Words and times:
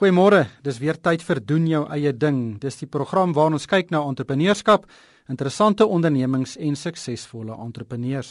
Goeiemôre. 0.00 0.46
Dis 0.64 0.78
weer 0.80 0.96
tyd 0.96 1.20
vir 1.20 1.38
doen 1.44 1.66
jou 1.68 1.80
eie 1.92 2.14
ding. 2.16 2.54
Dis 2.56 2.78
die 2.80 2.86
program 2.88 3.34
waar 3.36 3.52
ons 3.52 3.68
kyk 3.68 3.90
na 3.92 3.98
entrepreneurskap, 4.08 4.86
interessante 5.28 5.84
ondernemings 5.84 6.54
en 6.56 6.78
suksesvolle 6.80 7.52
entrepreneurs. 7.60 8.30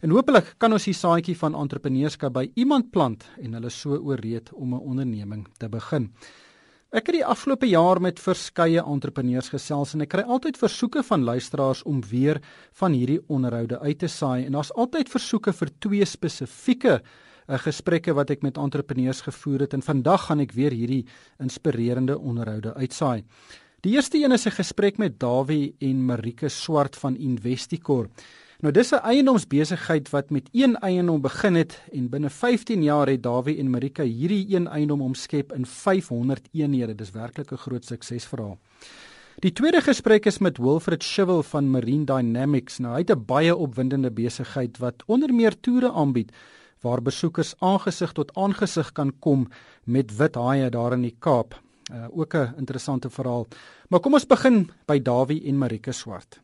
En 0.00 0.16
hopelik 0.16 0.54
kan 0.56 0.72
ons 0.72 0.88
die 0.88 0.96
saadjie 0.96 1.36
van 1.36 1.58
entrepreneurskap 1.60 2.32
by 2.38 2.46
iemand 2.56 2.88
plant 2.88 3.28
en 3.36 3.58
hulle 3.58 3.68
so 3.68 4.00
ooreed 4.00 4.48
om 4.54 4.72
'n 4.72 4.80
onderneming 4.80 5.46
te 5.58 5.68
begin. 5.68 6.08
Ek 6.90 7.06
het 7.06 7.16
die 7.20 7.24
afgelope 7.24 7.68
jaar 7.68 8.00
met 8.00 8.18
verskeie 8.18 8.80
entrepreneurs 8.80 9.50
gesels 9.50 9.92
en 9.94 10.00
ek 10.00 10.08
kry 10.08 10.22
altyd 10.22 10.56
versoeke 10.56 11.02
van 11.02 11.22
luisteraars 11.22 11.82
om 11.82 12.00
weer 12.00 12.40
van 12.72 12.92
hierdie 12.92 13.20
onderhoude 13.28 13.78
uit 13.78 13.98
te 13.98 14.08
saai 14.08 14.46
en 14.46 14.52
daar's 14.52 14.72
altyd 14.72 15.08
versoeke 15.08 15.52
vir 15.52 15.68
twee 15.80 16.04
spesifieke 16.04 17.02
'n 17.50 17.58
gesprekke 17.58 18.14
wat 18.14 18.30
ek 18.30 18.42
met 18.42 18.56
entrepreneurs 18.56 19.20
gevoer 19.20 19.60
het 19.60 19.72
en 19.72 19.82
vandag 19.82 20.26
gaan 20.26 20.40
ek 20.40 20.52
weer 20.52 20.70
hierdie 20.70 21.06
inspirerende 21.38 22.18
onderhoude 22.18 22.74
uitsaai. 22.74 23.24
Die 23.80 23.94
eerste 23.96 24.22
een 24.22 24.32
is 24.32 24.46
'n 24.46 24.50
gesprek 24.50 24.98
met 24.98 25.18
Dawie 25.18 25.74
en 25.78 26.04
Marike 26.04 26.48
Swart 26.48 26.96
van 26.96 27.16
Investicor. 27.16 28.08
Nou 28.60 28.72
dis 28.72 28.92
'n 28.92 29.02
eiendomsbesigheid 29.02 30.10
wat 30.10 30.30
met 30.30 30.48
een 30.52 30.76
eiendom 30.76 31.20
begin 31.20 31.54
het 31.54 31.80
en 31.92 32.08
binne 32.08 32.30
15 32.30 32.82
jaar 32.82 33.08
het 33.08 33.22
Dawie 33.22 33.58
en 33.58 33.70
Marika 33.70 34.02
hierdie 34.02 34.54
een 34.54 34.68
eiendom 34.68 35.02
omskep 35.02 35.52
in 35.52 35.66
500 35.66 36.48
eenhede. 36.52 36.94
Dis 36.94 37.10
werklik 37.10 37.52
'n 37.52 37.56
groot 37.56 37.84
suksesverhaal. 37.84 38.58
Die 39.38 39.52
tweede 39.52 39.80
gesprek 39.80 40.26
is 40.26 40.38
met 40.38 40.58
Wilfred 40.58 41.02
Shivel 41.02 41.42
van 41.42 41.70
Marine 41.70 42.04
Dynamics. 42.04 42.78
Nou 42.78 42.92
hy 42.92 42.98
het 42.98 43.10
'n 43.10 43.24
baie 43.24 43.56
opwindende 43.56 44.10
besigheid 44.10 44.78
wat 44.78 45.02
onder 45.06 45.34
meer 45.34 45.60
toere 45.60 45.92
aanbied 45.92 46.32
waar 46.80 47.02
besoekers 47.02 47.54
aangesig 47.58 48.12
tot 48.12 48.34
aangesig 48.34 48.92
kan 48.92 49.12
kom 49.18 49.48
met 49.84 50.16
wit 50.16 50.34
haie 50.34 50.70
daar 50.70 50.92
in 50.92 51.02
die 51.02 51.16
Kaap. 51.18 51.54
Uh, 51.90 52.06
ook 52.10 52.34
'n 52.34 52.54
interessante 52.58 53.10
verhaal. 53.10 53.46
Maar 53.88 54.00
kom 54.00 54.14
ons 54.14 54.26
begin 54.26 54.70
by 54.86 55.02
Dawie 55.02 55.42
en 55.44 55.58
Marika 55.58 55.92
Swart. 55.92 56.40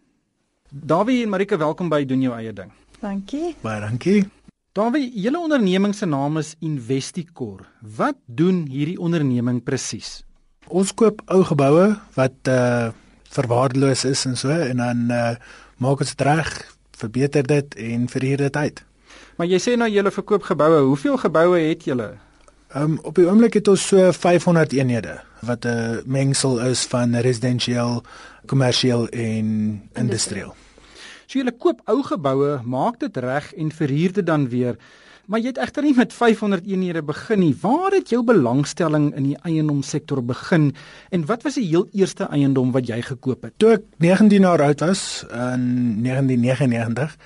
Dawie 0.71 1.23
en 1.23 1.29
Marika, 1.29 1.57
welkom 1.57 1.89
by 1.89 2.05
doen 2.05 2.21
jou 2.21 2.35
eie 2.35 2.53
ding. 2.53 2.73
Dankie. 3.01 3.55
Baie 3.63 3.81
dankie. 3.81 4.31
Dawie, 4.73 5.07
julle 5.15 5.39
onderneming 5.39 5.95
se 5.95 6.07
naam 6.07 6.37
is 6.37 6.55
Investicor. 6.61 7.67
Wat 7.97 8.17
doen 8.27 8.67
hierdie 8.67 8.99
onderneming 8.99 9.63
presies? 9.65 10.25
Ons 10.69 10.95
koop 10.95 11.23
ou 11.27 11.45
geboue 11.45 11.97
wat 12.15 12.51
uh 12.51 12.93
verwaarloos 13.37 14.05
is 14.05 14.25
en 14.27 14.37
so 14.37 14.49
en 14.49 14.77
dan 14.77 15.11
uh 15.11 15.37
maak 15.77 16.01
ons 16.01 16.15
dit 16.15 16.21
reg, 16.21 16.77
verbeter 16.97 17.47
dit 17.47 17.75
en 17.75 18.09
verhuur 18.09 18.37
dit 18.37 18.57
uit. 18.57 18.86
Maar 19.37 19.47
jy 19.47 19.59
sê 19.61 19.75
nou 19.77 19.89
julle 19.93 20.11
verkoop 20.11 20.47
geboue. 20.49 20.79
Hoeveel 20.89 21.17
geboue 21.21 21.59
het 21.61 21.85
julle? 21.85 22.15
Ehm 22.73 22.97
um, 22.97 22.99
op 23.05 23.15
die 23.15 23.27
oomblik 23.29 23.59
het 23.61 23.69
ons 23.69 23.83
so 23.87 24.13
500 24.13 24.73
eenhede 24.73 25.21
wat 25.47 25.65
'n 25.65 26.03
mengsel 26.07 26.61
is 26.61 26.85
van 26.85 27.15
residensieel, 27.15 28.03
kommersieel 28.47 29.09
en 29.09 29.83
industrieel. 29.95 30.55
So 31.27 31.39
julle 31.39 31.53
koop 31.53 31.81
ou 31.85 32.03
geboue, 32.03 32.61
maak 32.65 33.01
dit 33.01 33.17
reg 33.17 33.53
en 33.55 33.73
verhuur 33.73 34.13
dit 34.13 34.27
dan 34.27 34.49
weer. 34.49 34.77
Maar 35.27 35.41
jy 35.43 35.47
het 35.47 35.59
egter 35.59 35.83
nie 35.83 35.95
met 35.95 36.13
500 36.13 36.67
eenhede 36.67 37.03
begin 37.03 37.39
nie. 37.39 37.57
Waar 37.61 37.91
het 37.91 38.09
jou 38.09 38.23
belangstelling 38.25 39.15
in 39.15 39.23
die 39.23 39.39
eiendomssektor 39.43 40.23
begin 40.25 40.75
en 41.11 41.27
wat 41.27 41.43
was 41.43 41.55
die 41.55 41.67
heel 41.67 41.89
eerste 41.93 42.29
eiendom 42.31 42.71
wat 42.73 42.87
jy 42.87 43.01
gekoop 43.03 43.43
het? 43.43 43.53
Toe 43.57 43.71
ek 43.71 43.83
19 43.99 44.47
jaar 44.47 44.63
oud 44.63 44.81
was 44.81 45.25
in 45.31 46.03
1999, 46.03 47.17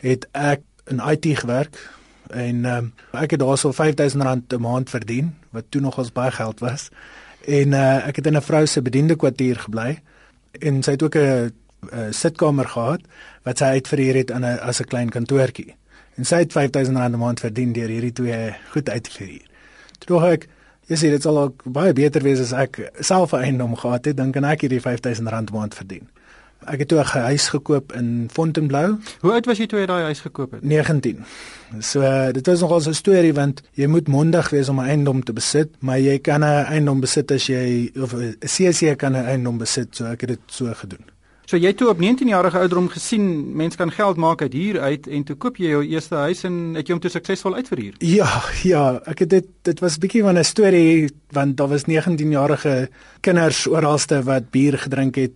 het 0.00 0.26
ek 0.32 0.64
in 0.86 1.00
IT 1.00 1.26
gewerk 1.38 1.78
en 2.30 2.64
um, 2.64 2.92
ek 3.12 3.30
het 3.30 3.40
daarso 3.40 3.72
R5000 3.72 4.20
'n 4.20 4.60
maand 4.60 4.90
verdien 4.90 5.34
wat 5.50 5.64
toe 5.68 5.80
nog 5.80 5.98
ons 5.98 6.12
baie 6.12 6.30
geld 6.30 6.60
was. 6.60 6.88
En 7.46 7.72
uh, 7.72 8.06
ek 8.06 8.16
het 8.16 8.26
in 8.26 8.36
'n 8.36 8.42
vrou 8.42 8.66
se 8.66 8.82
bediende 8.82 9.16
kwartier 9.16 9.58
gebly 9.58 9.98
en 10.60 10.82
sy 10.82 10.90
het 10.90 11.02
ook 11.02 11.16
'n 11.16 11.52
sitkamer 12.10 12.68
gehad 12.68 13.00
wat 13.42 13.58
sy 13.58 13.64
uitverhuur 13.64 14.14
het 14.14 14.30
aan 14.30 14.44
'n 14.44 14.58
as 14.58 14.80
'n 14.80 14.84
klein 14.84 15.10
kantoortjie. 15.10 15.74
En 16.14 16.24
sy 16.24 16.36
het 16.36 16.52
R5000 16.52 16.92
'n 16.92 17.18
maand 17.18 17.40
verdien 17.40 17.72
deur 17.72 17.88
hierdie 17.88 18.12
twee 18.12 18.54
goed 18.70 18.88
uit 18.88 19.02
te 19.02 19.10
verhuur. 19.10 19.46
Toe 19.98 20.30
ek 20.30 20.48
Jy 20.90 20.96
sê 20.98 21.08
dit 21.12 21.22
sal 21.22 21.36
baie 21.70 21.92
beter 21.94 22.24
wees 22.26 22.40
as 22.42 22.50
ek 22.50 22.80
self 22.98 23.32
'n 23.32 23.44
eiendom 23.46 23.76
gehad 23.76 24.04
het, 24.10 24.16
dan 24.16 24.32
kan 24.32 24.44
ek 24.44 24.60
hierdie 24.66 24.80
R5000 24.80 25.22
'n 25.22 25.46
maand 25.52 25.74
verdien. 25.74 26.08
Ek 26.66 26.78
het 26.78 26.88
toe 26.88 26.98
'n 27.00 27.04
huis 27.04 27.48
gekoop 27.48 27.92
in 27.92 28.28
Fontainebleau. 28.32 28.98
Hoe 29.20 29.32
oud 29.32 29.46
was 29.46 29.58
jy 29.58 29.66
toe 29.66 29.78
jy 29.78 29.86
daai 29.86 30.02
huis 30.02 30.20
gekoop 30.20 30.50
het? 30.52 30.62
19. 30.62 31.24
So 31.78 32.00
uh, 32.00 32.32
dit 32.32 32.46
was 32.46 32.60
nogal 32.60 32.80
'n 32.80 32.94
storie 32.94 33.34
want 33.34 33.62
jy 33.72 33.86
moet 33.86 34.08
mondig 34.08 34.50
wees 34.50 34.68
om 34.68 34.80
'n 34.80 34.86
eiendom 34.86 35.24
te 35.24 35.32
besit, 35.32 35.68
maar 35.78 35.98
jy 35.98 36.18
kan 36.18 36.40
'n 36.40 36.64
eiendom 36.66 37.00
besit 37.00 37.30
as 37.30 37.46
jy 37.46 37.90
of 37.96 38.14
'n 38.14 38.36
CC 38.40 38.96
kan 38.96 39.12
'n 39.12 39.24
eiendom 39.24 39.58
besit, 39.58 39.96
so 39.96 40.04
ek 40.04 40.20
het 40.20 40.28
dit 40.28 40.40
so 40.46 40.72
gedoen. 40.74 41.04
So 41.50 41.58
jy 41.58 41.72
toe 41.74 41.88
op 41.90 41.98
19 41.98 42.28
jarige 42.30 42.60
ouderdom 42.60 42.84
gesien 42.92 43.24
mense 43.58 43.74
kan 43.78 43.90
geld 43.90 44.18
maak 44.22 44.42
uit 44.44 44.52
huur 44.54 44.76
uit 44.80 45.06
en 45.10 45.24
toe 45.26 45.34
koop 45.34 45.56
jy 45.58 45.72
jou 45.72 45.80
eerste 45.82 46.14
huis 46.14 46.44
en 46.46 46.58
het 46.78 46.86
jy 46.86 46.94
hom 46.94 47.00
toe 47.02 47.10
suksesvol 47.10 47.56
uitverhuur? 47.58 47.96
Ja, 48.06 48.28
ja, 48.62 48.82
ek 49.10 49.24
het 49.24 49.32
dit 49.32 49.48
dit 49.66 49.80
was 49.82 49.96
'n 49.96 50.00
bietjie 50.04 50.22
van 50.22 50.38
'n 50.38 50.44
storie 50.44 51.10
want 51.34 51.56
daar 51.56 51.68
was 51.68 51.86
19 51.90 52.30
jarige 52.30 52.88
kinders 53.20 53.66
oralste 53.66 54.22
wat 54.22 54.50
bier 54.50 54.78
gedrink 54.78 55.16
het. 55.16 55.32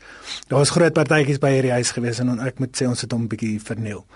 Daar 0.47 0.59
was 0.59 0.71
groot 0.71 0.93
partytjies 0.93 1.41
by 1.43 1.51
hierdie 1.51 1.75
huis 1.75 1.91
gewees 1.91 2.21
en 2.21 2.39
ek 2.39 2.59
moet 2.59 2.77
sê 2.83 2.87
ons 2.87 3.01
het 3.01 3.13
hom 3.13 3.27
bietjie 3.27 3.59
verniel. 3.61 4.07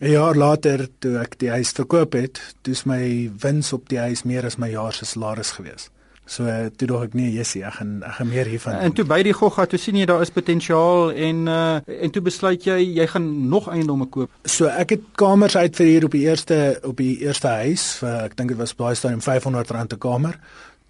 'n 0.00 0.10
Jaar 0.10 0.36
later 0.36 0.88
toe 1.00 1.18
ek 1.18 1.38
die 1.38 1.50
huis 1.50 1.70
verkoop 1.72 2.12
het, 2.12 2.40
dis 2.62 2.84
my 2.84 3.30
wins 3.42 3.72
op 3.72 3.88
die 3.88 3.98
huis 3.98 4.24
meer 4.24 4.44
as 4.46 4.56
my 4.56 4.70
jaar 4.70 4.92
se 4.92 5.04
salaris 5.04 5.50
gewees. 5.50 5.90
So 6.26 6.50
toe 6.74 6.88
dog 6.90 7.04
ek 7.06 7.12
nee, 7.14 7.30
Jessie, 7.30 7.62
ek 7.62 7.76
gaan 7.78 8.00
ek 8.02 8.16
gaan 8.18 8.28
meer 8.28 8.48
hiervan. 8.50 8.80
En 8.82 8.94
toe 8.98 9.04
by 9.06 9.20
die 9.22 9.34
gogga, 9.36 9.68
toe 9.70 9.78
sien 9.78 9.94
jy 10.00 10.08
daar 10.10 10.24
is 10.24 10.32
potensiaal 10.34 11.12
en 11.14 11.44
uh 11.46 11.78
en 11.86 12.14
toe 12.14 12.22
besluit 12.26 12.66
jy 12.66 12.80
jy 12.98 13.06
gaan 13.12 13.28
nog 13.48 13.68
eiendomme 13.70 14.08
koop. 14.10 14.32
So 14.42 14.66
ek 14.66 14.96
het 14.96 15.04
kamers 15.22 15.56
uit 15.56 15.78
vir 15.78 15.86
hier 15.86 16.06
op 16.08 16.16
die 16.16 16.24
eerste 16.26 16.58
op 16.82 16.98
die 16.98 17.14
eerste 17.22 17.54
huis 17.62 17.86
vir 18.02 18.16
ek 18.24 18.34
dink 18.40 18.54
dit 18.54 18.58
was 18.58 18.74
baie 18.74 18.98
stadium 18.98 19.22
R500 19.22 19.70
'n 19.94 19.98
kamer. 20.02 20.40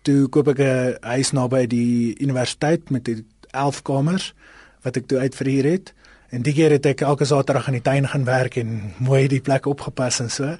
Toe 0.08 0.28
koop 0.32 0.48
ek 0.48 0.60
'n 0.60 0.96
huis 1.04 1.32
naby 1.32 1.66
die 1.66 2.16
universiteit 2.16 2.90
met 2.90 3.04
die 3.04 3.24
11 3.52 3.82
kamers 3.82 4.32
wat 4.84 4.96
ek 4.96 5.06
toe 5.06 5.18
uit 5.18 5.34
vir 5.34 5.46
hier 5.46 5.64
het. 5.64 5.92
En 6.30 6.42
die 6.42 6.52
keer 6.54 6.70
het 6.70 6.86
ek 6.86 7.04
elke 7.06 7.24
Saterdag 7.24 7.68
in 7.68 7.78
die 7.78 7.84
tuin 7.84 8.08
gaan 8.08 8.24
werk 8.24 8.56
en 8.56 8.92
mooi 8.98 9.28
die 9.28 9.40
plek 9.40 9.66
opgepas 9.66 10.20
en 10.20 10.30
so. 10.30 10.56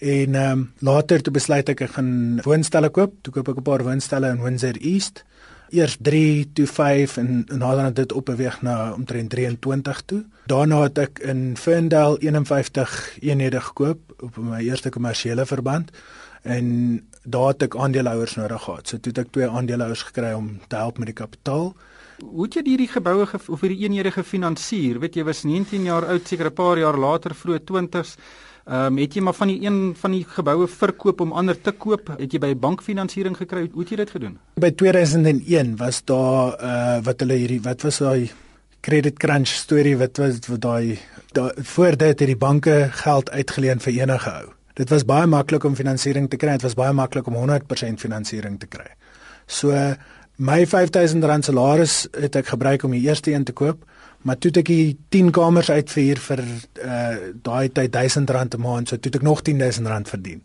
En 0.00 0.34
ehm 0.34 0.58
um, 0.58 0.72
later 0.78 1.22
toe 1.22 1.32
besluit 1.32 1.68
ek 1.68 1.80
ek 1.84 1.90
gaan 1.98 2.40
woonstelle 2.42 2.88
koop. 2.88 3.18
Toe 3.20 3.32
koop 3.32 3.48
ek 3.48 3.58
'n 3.60 3.62
paar 3.62 3.82
woonstelle 3.84 4.30
in 4.32 4.42
Windsor 4.42 4.76
East. 4.80 5.24
Eers 5.70 5.96
3 6.00 6.50
toe 6.52 6.66
5 6.66 7.16
en 7.16 7.44
nader 7.46 7.84
aan 7.84 7.92
dit 7.92 8.12
opbeweeg 8.12 8.62
na 8.62 8.92
omtrent 8.92 9.30
23 9.30 10.02
toe. 10.06 10.24
Daarna 10.46 10.82
het 10.82 10.98
ek 10.98 11.18
in 11.18 11.56
Ferndale 11.56 12.18
51 12.18 13.18
eenhede 13.20 13.60
gekoop 13.60 14.00
op 14.18 14.36
my 14.36 14.60
eerste 14.60 14.88
kommersiële 14.88 15.46
verband 15.46 15.90
en 16.42 16.66
daar 17.22 17.52
het 17.52 17.62
ek 17.62 17.76
aandeelhouers 17.76 18.34
nodig 18.34 18.62
gehad. 18.62 18.88
So 18.88 18.96
toe 18.96 19.12
het 19.12 19.18
ek 19.18 19.32
twee 19.32 19.48
aandeelhouers 19.48 20.02
gekry 20.02 20.32
om 20.32 20.60
te 20.68 20.76
help 20.76 20.98
met 20.98 21.06
die 21.06 21.14
kapitaal. 21.14 21.74
Hoe 22.20 22.44
het 22.44 22.54
jy 22.54 22.62
hierdie 22.64 22.88
geboue 22.88 23.28
of 23.46 23.60
hierdie 23.60 23.84
eenhede 23.84 24.10
gefinansier? 24.10 24.98
Weet 24.98 25.14
jy 25.14 25.24
was 25.24 25.44
19 25.44 25.84
jaar 25.84 26.06
oud, 26.06 26.28
seker 26.28 26.46
'n 26.46 26.54
paar 26.54 26.78
jaar 26.78 26.96
later 26.96 27.34
vroeg 27.34 27.60
20s. 27.64 28.16
Ehm 28.64 28.92
um, 28.92 28.98
het 29.00 29.14
jy 29.14 29.22
maar 29.24 29.34
van 29.34 29.48
die 29.48 29.62
een 29.64 29.94
van 29.96 30.12
die 30.12 30.24
geboue 30.28 30.66
verkoop 30.68 31.20
om 31.20 31.32
ander 31.32 31.60
te 31.60 31.72
koop? 31.72 32.12
Het 32.18 32.32
jy 32.32 32.38
by 32.38 32.52
bankfinansiering 32.56 33.36
gekry? 33.36 33.68
Hoe 33.72 33.80
het 33.82 33.90
jy 33.90 33.96
dit 33.96 34.10
gedoen? 34.10 34.38
By 34.60 34.70
2001 34.70 35.76
was 35.80 36.04
daar 36.04 36.54
uh 36.60 36.98
wat 37.04 37.20
hulle 37.24 37.40
hierdie 37.40 37.60
wat 37.64 37.82
was 37.82 37.98
daai 37.98 38.30
credit 38.80 39.18
crunch 39.18 39.48
storie 39.48 39.96
wat 39.96 40.16
was 40.16 40.38
wat 40.48 40.60
daai 40.60 40.98
da, 41.32 41.50
voor 41.56 41.96
dit 41.96 42.18
het 42.18 42.28
die 42.28 42.36
banke 42.36 42.88
geld 42.92 43.30
uitgeleen 43.30 43.80
vir 43.80 43.92
enige 43.92 44.30
ou. 44.30 44.52
Dit 44.74 44.90
was 44.90 45.04
baie 45.04 45.26
maklik 45.26 45.64
om 45.64 45.74
finansiering 45.76 46.28
te 46.30 46.36
kry. 46.36 46.56
Dit 46.56 46.62
was 46.62 46.74
baie 46.78 46.92
maklik 46.92 47.26
om 47.26 47.36
100% 47.36 48.00
finansiering 48.00 48.58
te 48.60 48.66
kry. 48.66 48.88
So 49.46 49.72
my 50.36 50.64
R5000 50.64 51.44
salaris 51.44 52.06
het 52.16 52.36
ek 52.36 52.52
gebruik 52.54 52.84
om 52.84 52.94
die 52.96 53.02
eerste 53.08 53.32
een 53.32 53.44
te 53.44 53.52
koop 53.52 53.84
maar 54.22 54.38
toe 54.38 54.50
ek 54.60 54.68
die 54.68 54.98
10 55.08 55.30
kamers 55.30 55.70
uitvier 55.70 56.20
vir 56.20 56.42
uh 56.84 57.32
daai 57.42 57.72
tyd 57.72 57.96
R1000 57.96 58.56
'n 58.56 58.60
maand, 58.60 58.88
so 58.88 58.96
toe 58.96 59.12
ek 59.12 59.22
nog 59.22 59.42
R10000 59.42 60.08
verdien. 60.12 60.42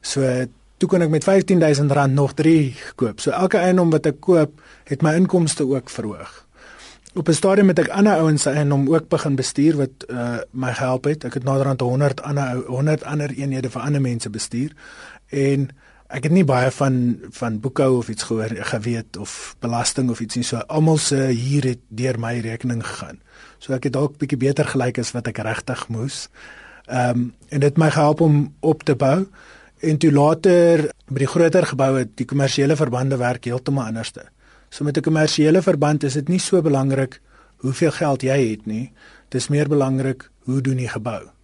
So 0.00 0.46
toe 0.78 0.88
kon 0.88 1.02
ek 1.02 1.10
met 1.10 1.24
R15000 1.24 2.12
nog 2.12 2.34
3 2.34 2.74
koop. 2.96 3.20
So 3.20 3.30
elke 3.30 3.58
eiendom 3.58 3.90
wat 3.90 4.06
ek 4.06 4.20
koop, 4.20 4.60
het 4.84 5.02
my 5.02 5.14
inkomste 5.14 5.66
ook 5.66 5.90
verhoog. 5.90 6.46
Op 7.16 7.28
'n 7.28 7.32
stadium 7.32 7.68
het 7.68 7.78
ek 7.78 7.88
ander 7.88 8.12
ouens 8.20 8.42
se 8.42 8.50
eiendom 8.50 8.88
ook 8.92 9.08
begin 9.08 9.36
bestuur 9.36 9.76
wat 9.76 10.04
uh 10.10 10.38
my 10.50 10.72
gehelp 10.72 11.04
het. 11.04 11.24
Ek 11.24 11.34
het 11.34 11.44
naderhand 11.44 11.80
100 11.80 12.22
ander 12.22 12.62
100 12.66 13.04
ander 13.04 13.30
eenhede 13.30 13.70
vir 13.70 13.82
ander 13.82 14.00
mense 14.00 14.30
bestuur 14.30 14.72
en 15.30 15.70
ek 16.08 16.28
het 16.28 16.32
nie 16.32 16.44
baie 16.44 16.70
van 16.70 17.18
van 17.30 17.60
boekhou 17.60 17.98
of 17.98 18.08
iets 18.08 18.28
gehoor 18.28 18.52
geweet 18.72 19.16
of 19.16 19.56
belasting 19.60 20.10
of 20.10 20.20
iets 20.20 20.36
nie 20.36 20.44
so 20.44 20.62
almal 20.68 20.98
se 20.98 21.26
hier 21.26 21.64
het 21.64 21.80
deur 21.88 22.18
my 22.18 22.38
rekening 22.40 22.84
gegaan 22.86 23.20
so 23.58 23.74
ek 23.74 23.84
het 23.84 23.92
dalk 23.92 24.18
bietjie 24.18 24.38
beter 24.38 24.64
gelyk 24.64 24.98
as 24.98 25.12
wat 25.12 25.26
ek 25.26 25.38
regtig 25.38 25.88
moes 25.88 26.28
ehm 26.86 27.10
um, 27.10 27.34
en 27.48 27.60
dit 27.60 27.78
my 27.78 27.90
gehelp 27.90 28.20
om 28.20 28.54
op 28.60 28.82
te 28.82 28.94
bou 28.94 29.26
En 29.84 29.98
toe 30.00 30.08
later 30.12 30.86
by 31.12 31.20
die 31.20 31.28
groter 31.28 31.66
geboue, 31.68 32.06
die 32.16 32.24
kommersiële 32.24 32.78
verbande 32.80 33.18
werk 33.20 33.44
heeltemal 33.44 33.90
anderste. 33.90 34.24
So 34.70 34.84
met 34.84 34.96
'n 34.96 35.02
kommersiële 35.02 35.62
verband 35.62 36.02
is 36.02 36.14
dit 36.14 36.28
nie 36.28 36.38
so 36.38 36.62
belangrik 36.62 37.20
hoeveel 37.56 37.90
geld 37.90 38.22
jy 38.22 38.50
het 38.50 38.66
nie. 38.66 38.92
Dis 39.28 39.48
meer 39.48 39.68
belangrik 39.68 40.30
hoe 40.44 40.60
doen 40.60 40.76
die 40.76 40.88
gebou 40.88 41.35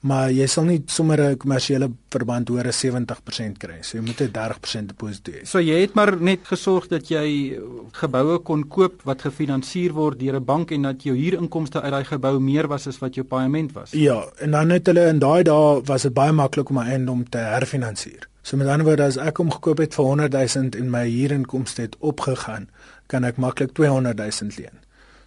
maar 0.00 0.30
jy 0.30 0.46
sal 0.46 0.64
nie 0.64 0.82
sommer 0.86 1.20
'n 1.20 1.36
kommersiële 1.36 1.90
verband 2.10 2.48
hoor 2.48 2.66
'n 2.66 2.72
70% 2.72 3.58
kry. 3.58 3.78
So 3.82 3.98
jy 3.98 4.04
moet 4.04 4.20
'n 4.20 4.30
30% 4.30 4.88
deposito 4.88 5.32
hê. 5.32 5.44
So 5.44 5.58
jy 5.58 5.80
het 5.80 5.94
maar 5.94 6.20
net 6.20 6.40
gesorg 6.44 6.88
dat 6.88 7.08
jy 7.08 7.58
geboue 7.92 8.38
kon 8.38 8.68
koop 8.68 9.02
wat 9.04 9.22
gefinansier 9.22 9.92
word 9.92 10.18
deur 10.18 10.36
'n 10.36 10.44
bank 10.44 10.70
en 10.70 10.82
dat 10.82 11.02
jou 11.02 11.16
huurinkomste 11.16 11.80
uit 11.80 11.92
daai 11.92 12.04
gebou 12.04 12.38
meer 12.40 12.68
was 12.68 12.86
as 12.86 12.98
wat 12.98 13.14
jou 13.14 13.26
paaiement 13.26 13.72
was. 13.72 13.90
Ja, 13.90 14.24
en 14.38 14.50
dan 14.50 14.70
het 14.70 14.86
hulle 14.86 15.08
in 15.08 15.18
daai 15.18 15.42
dae 15.42 15.82
was 15.84 16.02
dit 16.02 16.14
baie 16.14 16.32
maklik 16.32 16.70
om 16.70 16.78
'n 16.78 16.86
eiendom 16.86 17.28
te 17.28 17.38
herfinansier. 17.38 18.28
So 18.42 18.56
met 18.56 18.66
ander 18.66 18.86
woorde 18.86 19.02
as 19.02 19.16
ek 19.16 19.36
hom 19.36 19.50
gekoop 19.50 19.78
het 19.78 19.94
vir 19.94 20.04
100 20.04 20.32
000 20.32 20.68
en 20.78 20.90
my 20.90 21.10
huurinkomste 21.10 21.82
het 21.82 21.96
opgegaan, 21.98 22.68
kan 23.06 23.24
ek 23.24 23.36
maklik 23.36 23.72
200 23.72 24.16
000 24.16 24.50
leen. 24.56 24.78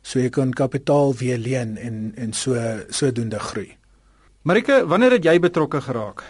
So 0.01 0.19
jy 0.19 0.29
kan 0.29 0.53
kapitaal 0.53 1.13
weer 1.13 1.37
leen 1.37 1.77
en 1.77 2.13
en 2.15 2.33
so 2.33 2.55
sodoende 2.89 3.39
groei. 3.39 3.77
Marike, 4.41 4.87
wanneer 4.89 5.11
het 5.11 5.25
jy 5.25 5.35
betrokke 5.37 5.77
geraak? 5.85 6.23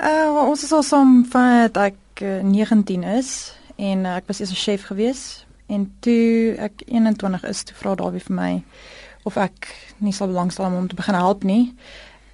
Uh 0.00 0.46
ons 0.48 0.62
is 0.64 0.70
al 0.72 0.82
saam 0.82 1.10
van 1.28 1.68
ek 1.68 2.22
uh, 2.24 2.38
19 2.40 3.04
is 3.18 3.52
en 3.76 4.06
uh, 4.08 4.14
ek 4.16 4.30
was 4.30 4.40
eers 4.40 4.54
'n 4.54 4.62
chef 4.62 4.86
gewees 4.88 5.44
en 5.68 5.84
toe 6.00 6.56
ek 6.56 6.86
21 6.88 7.44
is, 7.44 7.62
toe 7.68 7.76
vra 7.76 7.92
Dawie 8.00 8.24
vir 8.24 8.34
my 8.36 8.62
of 9.28 9.36
ek 9.36 9.68
nie 10.00 10.12
sal 10.12 10.32
belangstel 10.32 10.64
om 10.64 10.72
hom 10.72 10.88
te 10.88 10.96
begin 10.96 11.20
help 11.20 11.44
nie. 11.44 11.76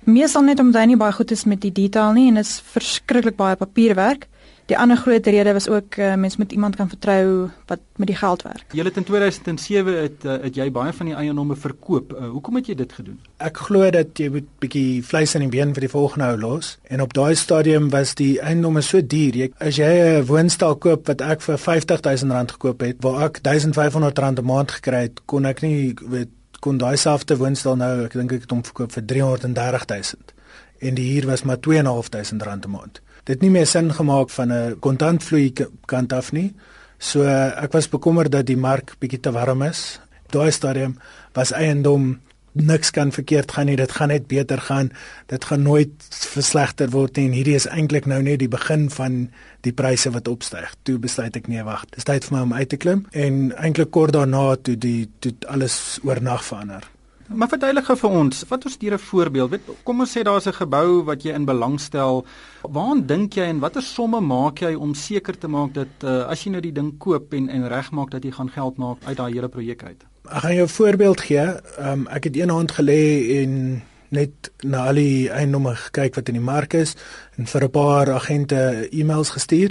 Meestal 0.07 0.47
net 0.47 0.63
omdat 0.63 0.83
hy 0.83 0.87
nie 0.87 1.03
baie 1.03 1.13
goed 1.13 1.31
is 1.35 1.45
met 1.45 1.61
die 1.61 1.75
detail 1.75 2.13
nie 2.13 2.29
en 2.29 2.39
dit 2.39 2.47
is 2.47 2.63
verskriklik 2.63 3.35
baie 3.37 3.57
papierwerk. 3.59 4.30
Die 4.71 4.79
ander 4.79 4.97
groot 4.97 5.27
rede 5.27 5.53
was 5.53 5.69
ook 5.69 5.97
uh, 5.99 6.15
mens 6.15 6.37
moet 6.37 6.53
iemand 6.53 6.77
kan 6.77 6.89
vertrou 6.89 7.51
wat 7.67 7.81
met 7.97 8.07
die 8.07 8.17
geld 8.17 8.43
werk. 8.47 8.65
Jy 8.73 8.85
het 8.87 8.97
in 8.97 9.05
2007 9.05 9.97
het 9.99 10.25
uh, 10.25 10.37
het 10.45 10.55
jy 10.55 10.69
baie 10.71 10.93
van 10.95 11.11
die 11.11 11.17
eiendomme 11.19 11.57
verkoop. 11.59 12.13
Uh, 12.15 12.29
hoekom 12.31 12.61
het 12.61 12.71
jy 12.71 12.77
dit 12.79 12.93
gedoen? 12.93 13.17
Ek 13.43 13.59
glo 13.67 13.91
dat 13.91 14.15
jy 14.23 14.29
moet 14.31 14.47
bietjie 14.63 15.03
vleis 15.03 15.35
in 15.35 15.43
die 15.43 15.51
been 15.51 15.75
vir 15.75 15.89
die 15.89 15.91
volgende 15.91 16.31
ou 16.31 16.39
los. 16.39 16.77
En 16.87 17.03
op 17.03 17.17
daai 17.19 17.35
stadium 17.35 17.91
was 17.91 18.15
die 18.15 18.37
eiendomme 18.39 18.85
so 18.87 19.03
duur. 19.03 19.41
Jy 19.43 19.51
as 19.59 19.83
jy 19.83 19.91
'n 19.91 20.27
woonstel 20.31 20.79
koop 20.79 21.11
wat 21.11 21.21
ek 21.21 21.43
vir 21.43 21.59
R50000 21.59 22.55
gekoop 22.55 22.87
het, 22.87 23.03
waar 23.03 23.25
ek 23.27 23.43
R1500 23.43 24.39
'n 24.39 24.47
maand 24.47 24.71
gekry 24.71 25.03
het, 25.11 25.21
kon 25.27 25.51
ek 25.51 25.63
nie 25.67 25.97
weet 25.99 26.31
kon 26.61 26.79
daai 26.79 26.97
selfde 26.97 27.37
woonstel 27.37 27.77
nou, 27.77 28.05
ek 28.05 28.13
dink 28.13 28.33
ek 28.33 28.43
het 28.43 28.51
hom 28.51 28.63
verkoop 28.63 28.93
vir 28.93 29.03
R330000 29.03 30.35
en 30.81 30.95
die 30.95 31.13
huur 31.13 31.27
was 31.27 31.43
maar 31.43 31.57
R2500 31.57 32.67
'n 32.67 32.71
maand 32.71 33.01
dit 33.25 33.41
nie 33.43 33.51
meer 33.51 33.67
sin 33.67 33.93
gemaak 33.93 34.31
van 34.31 34.53
'n 34.53 34.79
kontantvloei 34.81 35.53
kant 35.87 36.13
af 36.13 36.33
nie. 36.33 36.55
So 36.99 37.25
ek 37.25 37.73
was 37.73 37.89
bekommerd 37.89 38.33
dat 38.33 38.47
die 38.47 38.57
mark 38.57 38.95
bietjie 38.99 39.21
te 39.21 39.33
warm 39.33 39.63
is. 39.63 40.01
Daai 40.31 40.51
stadium 40.51 40.99
was 41.33 41.53
eiendom 41.53 42.21
niks 42.53 42.91
kan 42.91 43.13
verkeerd 43.13 43.53
gaan 43.53 43.67
nie. 43.67 43.77
Dit 43.77 43.93
gaan 43.93 44.09
net 44.09 44.27
beter 44.27 44.61
gaan. 44.61 44.91
Dit 45.27 45.45
gaan 45.45 45.63
nooit 45.63 45.91
verslegter 46.11 46.91
word 46.91 47.17
nie. 47.17 47.27
En 47.27 47.33
hierdie 47.33 47.55
is 47.55 47.67
eintlik 47.67 48.07
nou 48.07 48.23
net 48.23 48.39
die 48.39 48.51
begin 48.51 48.91
van 48.91 49.31
die 49.61 49.73
pryse 49.73 50.11
wat 50.11 50.29
opstyg. 50.29 50.75
Toe 50.83 50.99
besluit 50.99 51.37
ek 51.37 51.49
nee, 51.49 51.65
wag. 51.65 51.87
Dis 51.95 52.05
tyd 52.05 52.27
vir 52.27 52.37
my 52.37 52.43
om 52.43 52.55
uit 52.55 52.69
te 52.69 52.77
klim 52.77 53.07
en 53.13 53.53
eintlik 53.57 53.91
kort 53.91 54.13
daarna 54.13 54.57
toe 54.57 54.77
die 54.77 55.09
toe 55.21 55.35
alles 55.49 56.01
oornag 56.05 56.45
verander. 56.45 56.85
Maar 57.31 57.49
verduidelik 57.49 57.87
gou 57.87 57.95
vir 58.01 58.15
ons, 58.19 58.41
wat 58.51 58.65
is 58.67 58.77
hier 58.81 58.95
'n 58.95 58.99
voorbeeld? 58.99 59.51
Weet, 59.51 59.69
kom 59.83 60.01
ons 60.01 60.19
sê 60.19 60.23
daar's 60.23 60.47
'n 60.47 60.53
gebou 60.53 61.05
wat 61.05 61.23
jy 61.23 61.33
in 61.33 61.45
belang 61.45 61.81
stel. 61.81 62.27
Waaraan 62.63 63.07
dink 63.07 63.35
jy 63.35 63.43
en 63.43 63.59
watter 63.59 63.83
somme 63.83 64.21
maak 64.21 64.59
jy 64.59 64.75
om 64.75 64.95
seker 64.95 65.39
te 65.39 65.49
maak 65.49 65.75
dat 65.75 65.89
uh, 66.05 66.27
as 66.27 66.45
jy 66.45 66.51
nou 66.51 66.61
die 66.61 66.73
ding 66.73 66.99
koop 66.99 67.33
en 67.33 67.49
en 67.49 67.69
regmaak 67.69 68.11
dat 68.11 68.25
jy 68.25 68.31
gaan 68.31 68.51
geld 68.51 68.77
maak 68.77 68.97
uit 69.05 69.17
daai 69.17 69.33
hele 69.33 69.49
projek 69.49 69.83
uit? 69.83 70.05
Ek 70.25 70.43
gaan 70.43 70.55
jou 70.55 70.65
'n 70.65 70.69
voorbeeld 70.69 71.21
gee. 71.21 71.47
Um, 71.79 72.07
ek 72.07 72.25
het 72.25 72.37
een 72.37 72.49
hand 72.49 72.73
gelê 72.73 73.31
en 73.43 73.83
net 74.09 74.51
na 74.63 74.87
al 74.87 74.95
die 74.95 75.31
eiendomme 75.31 75.75
gekyk 75.75 76.15
wat 76.15 76.29
in 76.29 76.35
die 76.35 76.45
mark 76.45 76.75
is 76.75 76.97
en 77.37 77.47
vir 77.47 77.65
'n 77.65 77.71
paar 77.71 78.11
agente 78.11 78.89
e-mails 78.91 79.31
gestuur 79.31 79.71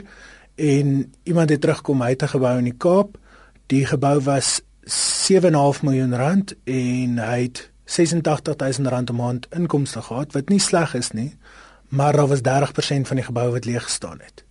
en 0.55 1.11
iemand 1.23 1.49
het 1.49 1.61
terugkom 1.61 2.01
hy 2.01 2.09
het 2.09 2.23
'n 2.23 2.27
gebou 2.27 2.57
in 2.57 2.63
die 2.63 2.77
Kaap. 2.77 3.17
Die 3.67 3.85
gebou 3.85 4.19
was 4.19 4.61
7.5 4.89 5.83
miljoen 5.85 6.15
rand 6.15 6.55
en 6.63 7.17
hy 7.21 7.41
het 7.41 7.69
86000 7.85 8.87
rand 8.87 9.09
'n 9.09 9.15
maand 9.15 9.47
inkomste 9.49 10.01
gehad 10.01 10.33
wat 10.33 10.49
nie 10.49 10.59
sleg 10.59 10.93
is 10.93 11.11
nie, 11.11 11.37
maar 11.87 12.13
daar 12.13 12.27
was 12.27 12.41
30% 12.41 13.07
van 13.07 13.15
die 13.15 13.25
gebou 13.25 13.51
wat 13.51 13.65
leeg 13.65 13.83
gestaan 13.83 14.19
het. 14.21 14.43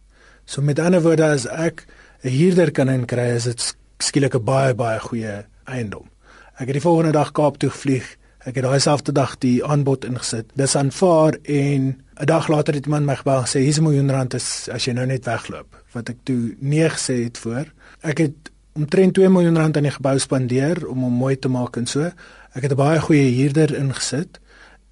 So 0.44 0.62
met 0.62 0.78
ander 0.78 1.02
woorde 1.02 1.24
as 1.24 1.46
ek 1.46 1.86
'n 2.22 2.28
huurder 2.28 2.70
kan 2.70 2.88
inkry, 2.88 3.34
is 3.34 3.44
dit 3.44 3.76
skielik 3.98 4.34
'n 4.34 4.44
baie 4.44 4.74
baie 4.74 5.00
goeie 5.00 5.44
eiendom. 5.64 6.10
Ek 6.58 6.66
het 6.66 6.72
die 6.72 6.80
volgende 6.80 7.12
dag 7.12 7.32
Kaap 7.32 7.56
toe 7.56 7.70
gevlieg. 7.70 8.16
Ek 8.38 8.54
het 8.54 8.64
daai 8.64 8.80
selfde 8.80 9.12
dag 9.12 9.38
die 9.38 9.64
aanbod 9.64 10.04
ingesit. 10.04 10.50
Dis 10.54 10.76
aanvaar 10.76 11.36
en 11.42 12.02
'n 12.16 12.26
dag 12.26 12.48
later 12.48 12.74
het 12.74 12.84
iemand 12.84 13.06
my 13.06 13.16
gebel 13.16 13.42
gesê 13.42 13.58
hier's 13.58 13.78
'n 13.78 13.82
miljoen 13.82 14.10
rand 14.10 14.34
as, 14.34 14.68
as 14.68 14.84
jy 14.84 14.92
nou 14.92 15.06
net 15.06 15.24
wegloop. 15.24 15.84
Wat 15.92 16.08
ek 16.08 16.16
toe 16.22 16.56
nee 16.58 16.88
gesê 16.88 17.24
het 17.24 17.38
voor. 17.38 17.64
Ek 18.00 18.18
het 18.18 18.50
omtrent 18.78 19.16
2 19.18 19.28
miljoen 19.28 19.58
rand 19.58 19.76
aan 19.76 19.86
die 19.88 19.94
gebou 19.94 20.14
spandeer 20.22 20.84
om 20.86 21.02
hom 21.02 21.16
mooi 21.18 21.34
te 21.38 21.50
maak 21.50 21.76
en 21.80 21.88
so. 21.90 22.10
Ek 22.54 22.62
het 22.62 22.72
'n 22.72 22.78
baie 22.78 23.00
goeie 23.00 23.26
huurder 23.38 23.74
ingesit 23.74 24.38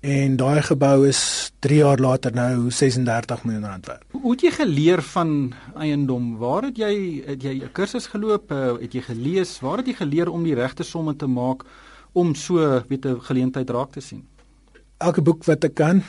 en 0.01 0.37
daai 0.37 0.63
gebou 0.63 1.07
is 1.09 1.53
3 1.61 1.79
jaar 1.79 1.99
later 1.99 2.33
nou 2.35 2.71
36 2.71 3.45
miljoen 3.45 3.65
rand 3.65 3.87
werd. 3.87 4.03
Hoe 4.11 4.33
het 4.33 4.41
jy 4.41 4.51
geleer 4.51 5.03
van 5.03 5.53
eiendom? 5.77 6.37
Waar 6.39 6.63
het 6.63 6.77
jy 6.77 7.23
het 7.27 7.43
jy 7.43 7.63
'n 7.63 7.73
kursus 7.73 8.07
geloop? 8.07 8.51
Eh, 8.51 8.81
het 8.81 8.93
jy 8.93 9.01
gelees? 9.01 9.61
Waar 9.61 9.77
het 9.77 9.87
jy 9.87 9.95
geleer 9.95 10.29
om 10.31 10.43
die 10.43 10.55
regte 10.55 10.83
somme 10.83 11.17
te 11.17 11.27
maak 11.27 11.63
om 12.13 12.35
so 12.35 12.83
weet 12.89 13.07
'n 13.07 13.21
geleentheid 13.21 13.71
raak 13.71 13.93
te 13.93 14.01
sien? 14.01 14.27
Elke 14.99 15.23
boek 15.23 15.45
wat 15.45 15.65
ek 15.65 15.75
kan 15.75 16.03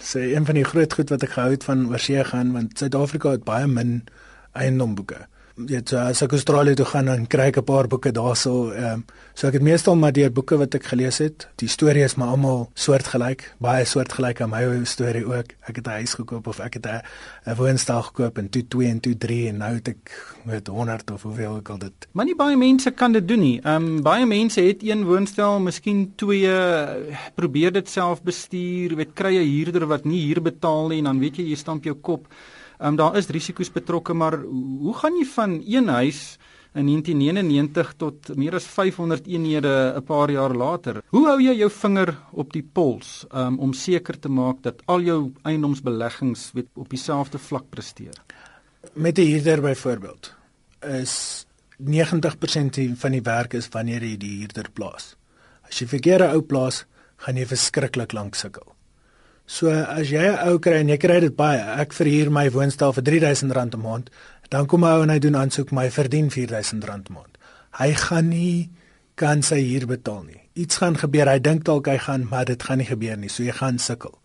sê 0.00 0.34
een 0.34 0.44
van 0.44 0.54
die 0.54 0.64
groot 0.64 0.92
goed 0.92 1.08
wat 1.08 1.22
ek 1.22 1.30
gehou 1.30 1.50
het 1.50 1.64
van 1.64 1.88
oorsee 1.88 2.24
gaan 2.24 2.52
want 2.52 2.78
Suid-Afrika 2.78 3.30
het 3.30 3.44
baie 3.44 3.66
min 3.66 4.04
eiendomboeke 4.52 5.26
weet 5.56 5.88
so 5.92 5.98
as 6.00 6.22
ek 6.24 6.32
Australië 6.32 6.74
toe 6.78 6.86
gaan 6.88 7.08
dan 7.10 7.26
kry 7.26 7.50
ek 7.50 7.58
'n 7.58 7.64
paar 7.64 7.86
boeke 7.88 8.12
daarso. 8.12 8.70
Ehm 8.70 8.84
um, 8.84 9.04
so 9.34 9.46
ek 9.46 9.54
het 9.54 9.62
meestal 9.62 9.96
maar 9.96 10.12
deur 10.12 10.32
boeke 10.32 10.56
wat 10.56 10.74
ek 10.74 10.84
gelees 10.84 11.18
het. 11.18 11.48
Die 11.56 11.68
storie 11.68 12.04
is 12.04 12.14
maar 12.16 12.28
almal 12.28 12.70
soortgelyk, 12.74 13.54
baie 13.58 13.84
soortgelyk 13.84 14.40
aan 14.40 14.50
my 14.50 14.84
storie 14.84 15.24
ook. 15.24 15.52
Ek 15.68 15.76
het 15.76 15.86
'n 15.86 15.90
huis 15.90 16.14
gekoop 16.14 16.46
of 16.46 16.60
ek 16.60 16.74
het 16.74 16.86
'n 16.86 17.54
woonstel 17.56 18.02
gekoop 18.02 18.38
en 18.38 18.48
toe 18.48 18.68
2 18.68 18.88
en 18.88 19.00
toe 19.00 19.18
3 19.18 19.48
en 19.48 19.56
nou 19.56 19.74
het 19.74 19.88
ek 19.88 20.34
met 20.44 20.66
100 20.66 21.10
of 21.10 21.22
hoeveel 21.22 21.56
ek 21.56 21.68
al 21.68 21.78
dit. 21.78 22.08
Maar 22.12 22.24
nie 22.24 22.36
baie 22.36 22.56
mense 22.56 22.90
kan 22.90 23.12
dit 23.12 23.28
doen 23.28 23.40
nie. 23.40 23.60
Ehm 23.62 23.74
um, 23.74 24.02
baie 24.02 24.26
mense 24.26 24.60
het 24.60 24.82
een 24.82 25.04
woonstel, 25.04 25.60
miskien 25.60 26.12
twee, 26.16 26.50
probeer 27.34 27.72
dit 27.72 27.88
self 27.88 28.22
bestuur, 28.22 28.96
weet 28.96 29.14
kry 29.14 29.36
'n 29.36 29.48
huurder 29.48 29.86
wat 29.86 30.04
nie 30.04 30.26
huur 30.26 30.42
betaal 30.42 30.88
nie 30.88 30.98
en 30.98 31.04
dan 31.04 31.18
weet 31.18 31.36
jy 31.36 31.48
jy 31.48 31.56
stamp 31.56 31.84
jou 31.84 31.94
kop. 31.94 32.26
Ehm 32.82 32.90
um, 32.90 32.96
daar 32.98 33.16
is 33.16 33.28
risiko's 33.30 33.70
betrokke, 33.70 34.14
maar 34.14 34.40
hoe 34.82 34.94
gaan 34.98 35.14
jy 35.14 35.24
van 35.30 35.52
een 35.62 35.88
huis 35.88 36.38
in 36.74 36.88
1999 36.88 37.92
tot 37.96 38.30
meer 38.34 38.56
as 38.58 38.66
500 38.66 39.26
eenhede 39.26 39.94
'n 39.96 40.02
paar 40.02 40.30
jaar 40.30 40.54
later? 40.54 41.02
Hoe 41.08 41.26
hou 41.26 41.38
jy 41.40 41.54
jou 41.54 41.70
vinger 41.70 42.18
op 42.32 42.52
die 42.52 42.62
pols 42.72 43.24
um, 43.30 43.58
om 43.58 43.72
seker 43.72 44.18
te 44.18 44.28
maak 44.28 44.62
dat 44.62 44.82
al 44.86 45.00
jou 45.00 45.32
eiendomsbeleggings 45.42 46.50
weet 46.52 46.66
op 46.74 46.88
dieselfde 46.88 47.38
vlak 47.38 47.70
presteer? 47.70 48.18
Met 48.94 49.18
'n 49.18 49.30
huurder 49.30 49.60
byvoorbeeld 49.60 50.34
is 50.80 51.46
90% 51.76 52.78
van 52.96 53.10
die 53.10 53.22
werk 53.22 53.54
is 53.54 53.68
wanneer 53.68 54.02
jy 54.02 54.16
die 54.16 54.38
huurder 54.38 54.70
plaas. 54.72 55.16
As 55.62 55.78
jy 55.78 55.86
verkeerde 55.86 56.32
ou 56.32 56.42
plaas, 56.42 56.84
gaan 57.16 57.36
jy 57.36 57.46
verskriklik 57.46 58.12
lank 58.12 58.34
sukkel. 58.34 58.71
So 59.46 59.68
as 59.70 60.10
jy 60.10 60.22
'n 60.22 60.48
ou 60.48 60.58
kry 60.58 60.80
en 60.80 60.88
jy 60.88 60.98
kry 60.98 61.20
dit 61.20 61.36
baie, 61.36 61.58
ek 61.58 61.92
verhuur 61.92 62.30
my 62.30 62.48
woonstel 62.50 62.92
vir 62.92 63.02
R3000 63.02 63.74
'n 63.74 63.80
maand, 63.80 64.10
dan 64.50 64.66
kom 64.66 64.84
'n 64.84 64.92
ou 64.92 65.02
en 65.02 65.10
hy 65.10 65.18
doen 65.18 65.36
aansoek 65.36 65.72
my 65.72 65.90
verdien 65.90 66.30
R4000 66.30 66.84
'n 66.84 67.12
maand. 67.12 67.38
Hy 67.78 67.94
gaan 67.94 68.28
nie 68.28 68.70
kan 69.16 69.42
sy 69.42 69.60
huur 69.60 69.86
betaal 69.86 70.24
nie. 70.24 70.40
Iets 70.54 70.76
gaan 70.76 70.96
gebeur, 70.96 71.28
hy 71.28 71.38
dink 71.38 71.64
dalk 71.64 71.86
hy 71.86 71.98
gaan, 71.98 72.26
maar 72.28 72.44
dit 72.44 72.62
gaan 72.62 72.78
nie 72.78 72.86
gebeur 72.86 73.16
nie. 73.16 73.28
So 73.28 73.42
jy 73.42 73.52
gaan 73.52 73.78
sukkel. 73.78 74.18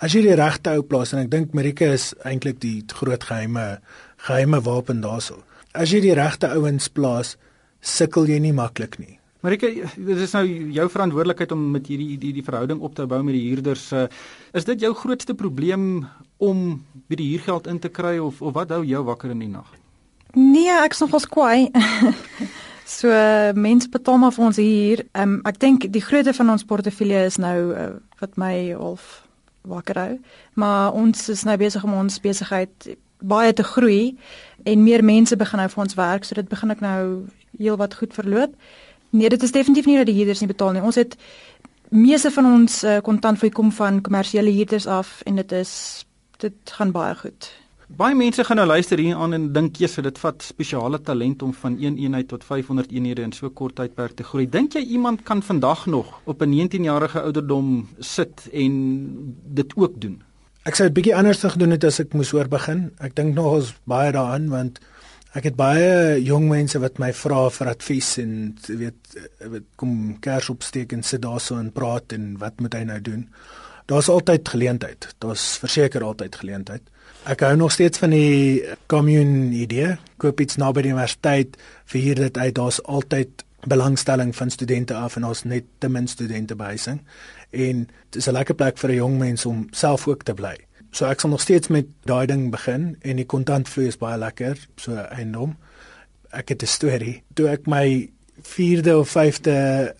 As 0.00 0.12
jy 0.12 0.22
die 0.22 0.34
regte 0.34 0.74
ou 0.74 0.82
plaas 0.82 1.12
en 1.14 1.20
ek 1.20 1.30
dink 1.30 1.54
Marika 1.54 1.84
is 1.94 2.14
eintlik 2.26 2.60
die 2.60 2.82
groot 2.86 3.24
geheime 3.24 3.80
geheime 4.26 4.60
wapen 4.64 5.00
daarso. 5.04 5.42
As 5.74 5.92
jy 5.92 6.00
die 6.00 6.14
regte 6.14 6.48
ouens 6.48 6.88
plaas, 6.88 7.36
sukkel 7.80 8.26
jy 8.26 8.38
nie 8.40 8.52
maklik 8.52 8.98
nie. 8.98 9.18
Marika, 9.44 9.68
dit 9.68 10.20
is 10.24 10.32
nou 10.32 10.44
jou 10.72 10.84
verantwoordelikheid 10.88 11.50
om 11.52 11.64
met 11.74 11.88
hierdie 11.90 12.14
die 12.16 12.30
die 12.32 12.42
verhouding 12.44 12.78
op 12.80 12.94
te 12.96 13.04
bou 13.04 13.18
met 13.20 13.34
die 13.36 13.42
huurders. 13.50 13.90
Uh, 13.92 14.06
is 14.56 14.64
dit 14.64 14.80
jou 14.86 14.94
grootste 14.96 15.34
probleem 15.36 16.06
om 16.40 16.62
by 17.12 17.18
die 17.20 17.26
huurgeld 17.34 17.68
in 17.68 17.76
te 17.78 17.90
kry 17.92 18.14
of 18.24 18.40
of 18.40 18.54
wat 18.56 18.72
hou 18.72 18.80
jou 18.88 19.02
wakker 19.04 19.34
in 19.34 19.42
die 19.44 19.50
nag? 19.52 19.68
Nee, 20.32 20.72
ek's 20.72 21.04
nogals 21.04 21.28
kwaai. 21.28 21.68
so 22.98 23.12
mense 23.52 23.90
betaal 23.92 24.16
maar 24.22 24.32
vir 24.32 24.46
ons 24.46 24.60
hier. 24.62 25.02
Um, 25.12 25.36
ek 25.44 25.60
dink 25.60 25.84
die 25.92 26.02
grootte 26.06 26.32
van 26.32 26.54
ons 26.54 26.64
portefeulje 26.64 27.26
is 27.28 27.36
nou 27.36 27.58
uh, 27.74 27.90
wat 28.24 28.40
my 28.40 28.54
half 28.72 29.26
wakker 29.68 30.00
hou. 30.00 30.14
Maar 30.56 30.96
ons 30.96 31.28
is 31.28 31.44
nou 31.44 31.58
besig 31.60 31.84
om 31.84 31.98
ons 32.00 32.16
besigheid 32.24 32.94
baie 33.20 33.52
te 33.52 33.68
groei 33.74 34.16
en 34.64 34.88
meer 34.88 35.04
mense 35.04 35.36
begin 35.36 35.60
nou 35.60 35.68
vir 35.68 35.84
ons 35.84 36.00
werk, 36.00 36.24
so 36.24 36.40
dit 36.40 36.48
begin 36.48 36.72
ek 36.72 36.80
nou 36.80 37.04
heelwat 37.60 38.00
goed 38.00 38.16
verloop. 38.16 38.56
Nee, 39.14 39.28
dit 39.28 39.42
is 39.42 39.52
definitief 39.54 39.86
nie 39.86 39.96
dat 39.96 40.08
die 40.10 40.16
huurders 40.16 40.40
nie 40.42 40.50
betaal 40.50 40.72
nie. 40.74 40.82
Ons 40.82 40.98
het 40.98 41.14
meeste 41.94 42.30
van 42.34 42.46
ons 42.50 42.80
uh, 42.82 42.96
kontantvloei 43.06 43.52
kom 43.54 43.70
van 43.72 44.00
kommersiële 44.02 44.50
huurders 44.50 44.88
af 44.90 45.20
en 45.28 45.38
dit 45.38 45.52
is 45.52 45.74
dit 46.42 46.72
gaan 46.78 46.90
baie 46.90 47.14
goed. 47.14 47.50
Baie 47.94 48.16
mense 48.18 48.44
gaan 48.44 48.58
nou 48.58 48.66
luister 48.66 48.98
hier 48.98 49.20
aan 49.20 49.36
en 49.36 49.44
dink 49.54 49.78
jy 49.78 50.02
dit 50.02 50.18
vat 50.18 50.42
spesiale 50.42 50.98
talent 50.98 51.42
om 51.46 51.52
van 51.54 51.76
1 51.78 51.98
eenheid 52.02 52.28
tot 52.28 52.44
500 52.44 52.90
eenhede 52.90 53.22
in 53.22 53.32
so 53.32 53.50
kort 53.50 53.76
tydperk 53.78 54.16
te 54.18 54.26
groei. 54.26 54.48
Dink 54.50 54.74
jy 54.74 54.82
iemand 54.96 55.22
kan 55.22 55.42
vandag 55.42 55.86
nog 55.86 56.20
op 56.24 56.42
'n 56.42 56.50
19-jarige 56.50 57.20
ouderdom 57.20 57.88
sit 57.98 58.48
en 58.52 58.74
dit 59.54 59.76
ook 59.76 60.00
doen? 60.00 60.22
Ek 60.64 60.74
sou 60.74 60.88
dit 60.88 60.94
bietjie 60.94 61.16
anders 61.16 61.44
gedoen 61.44 61.70
het 61.70 61.84
as 61.84 62.00
ek 62.00 62.14
moes 62.14 62.32
oor 62.32 62.48
begin. 62.48 62.90
Ek 62.98 63.14
dink 63.14 63.34
nog 63.34 63.52
ons 63.52 63.74
baie 63.84 64.12
daaraan 64.12 64.48
want 64.48 64.80
Ek 65.34 65.48
het 65.48 65.56
baie 65.58 66.20
jong 66.22 66.44
mense 66.46 66.78
wat 66.78 67.00
my 67.02 67.08
vra 67.16 67.48
vir 67.50 67.72
advies 67.72 68.12
en 68.22 68.34
weet 68.68 69.16
weet 69.42 69.64
kom 69.80 69.94
kers 70.22 70.46
opsteek 70.52 70.92
en 70.94 71.02
sit 71.02 71.24
daarso 71.24 71.56
en 71.58 71.72
praat 71.74 72.14
en 72.14 72.36
wat 72.38 72.62
moet 72.62 72.76
hy 72.78 72.84
nou 72.86 73.00
doen? 73.02 73.24
Daar's 73.90 74.08
altyd 74.08 74.48
geleentheid. 74.48 75.08
Daar's 75.18 75.56
verseker 75.58 76.06
altyd 76.06 76.38
geleentheid. 76.38 76.86
Ek 77.26 77.42
hou 77.42 77.56
nog 77.58 77.74
steeds 77.74 77.98
van 77.98 78.14
die 78.14 78.62
commune 78.86 79.50
idee. 79.58 79.96
Koop 80.22 80.38
iets 80.40 80.60
naby 80.60 80.86
die 80.86 80.92
universiteit, 80.94 81.58
verhuur 81.90 82.22
dit 82.28 82.38
uit. 82.38 82.54
Daar's 82.54 82.78
altyd 82.84 83.44
belangstelling 83.66 84.30
van 84.36 84.54
studente 84.54 84.94
af 84.94 85.16
en 85.16 85.26
ons 85.26 85.42
net 85.48 85.66
te 85.82 85.90
min 85.90 86.06
studente 86.08 86.54
behuising. 86.54 87.02
En 87.50 87.88
dit 88.10 88.20
is 88.22 88.28
'n 88.28 88.38
lekker 88.38 88.54
plek 88.54 88.78
vir 88.78 88.90
'n 88.90 89.02
jong 89.02 89.18
mens 89.18 89.46
om 89.46 89.66
self 89.70 90.06
ook 90.08 90.22
te 90.22 90.34
bly. 90.34 90.56
So 90.94 91.08
ek 91.10 91.24
sal 91.24 91.32
nog 91.32 91.42
steeds 91.42 91.72
met 91.74 91.88
daai 92.06 92.26
ding 92.30 92.52
begin 92.54 92.92
en 93.02 93.18
die 93.18 93.26
kontantvloei 93.26 93.88
is 93.90 93.98
baie 93.98 94.18
lekker, 94.20 94.60
so 94.78 94.94
eiendom. 94.94 95.56
Ek 96.30 96.54
het 96.54 96.62
'n 96.62 96.70
storie. 96.70 97.22
Toe 97.34 97.48
ek 97.48 97.66
my 97.66 98.10
4de 98.42 98.94
of 98.94 99.10
5de 99.10 99.50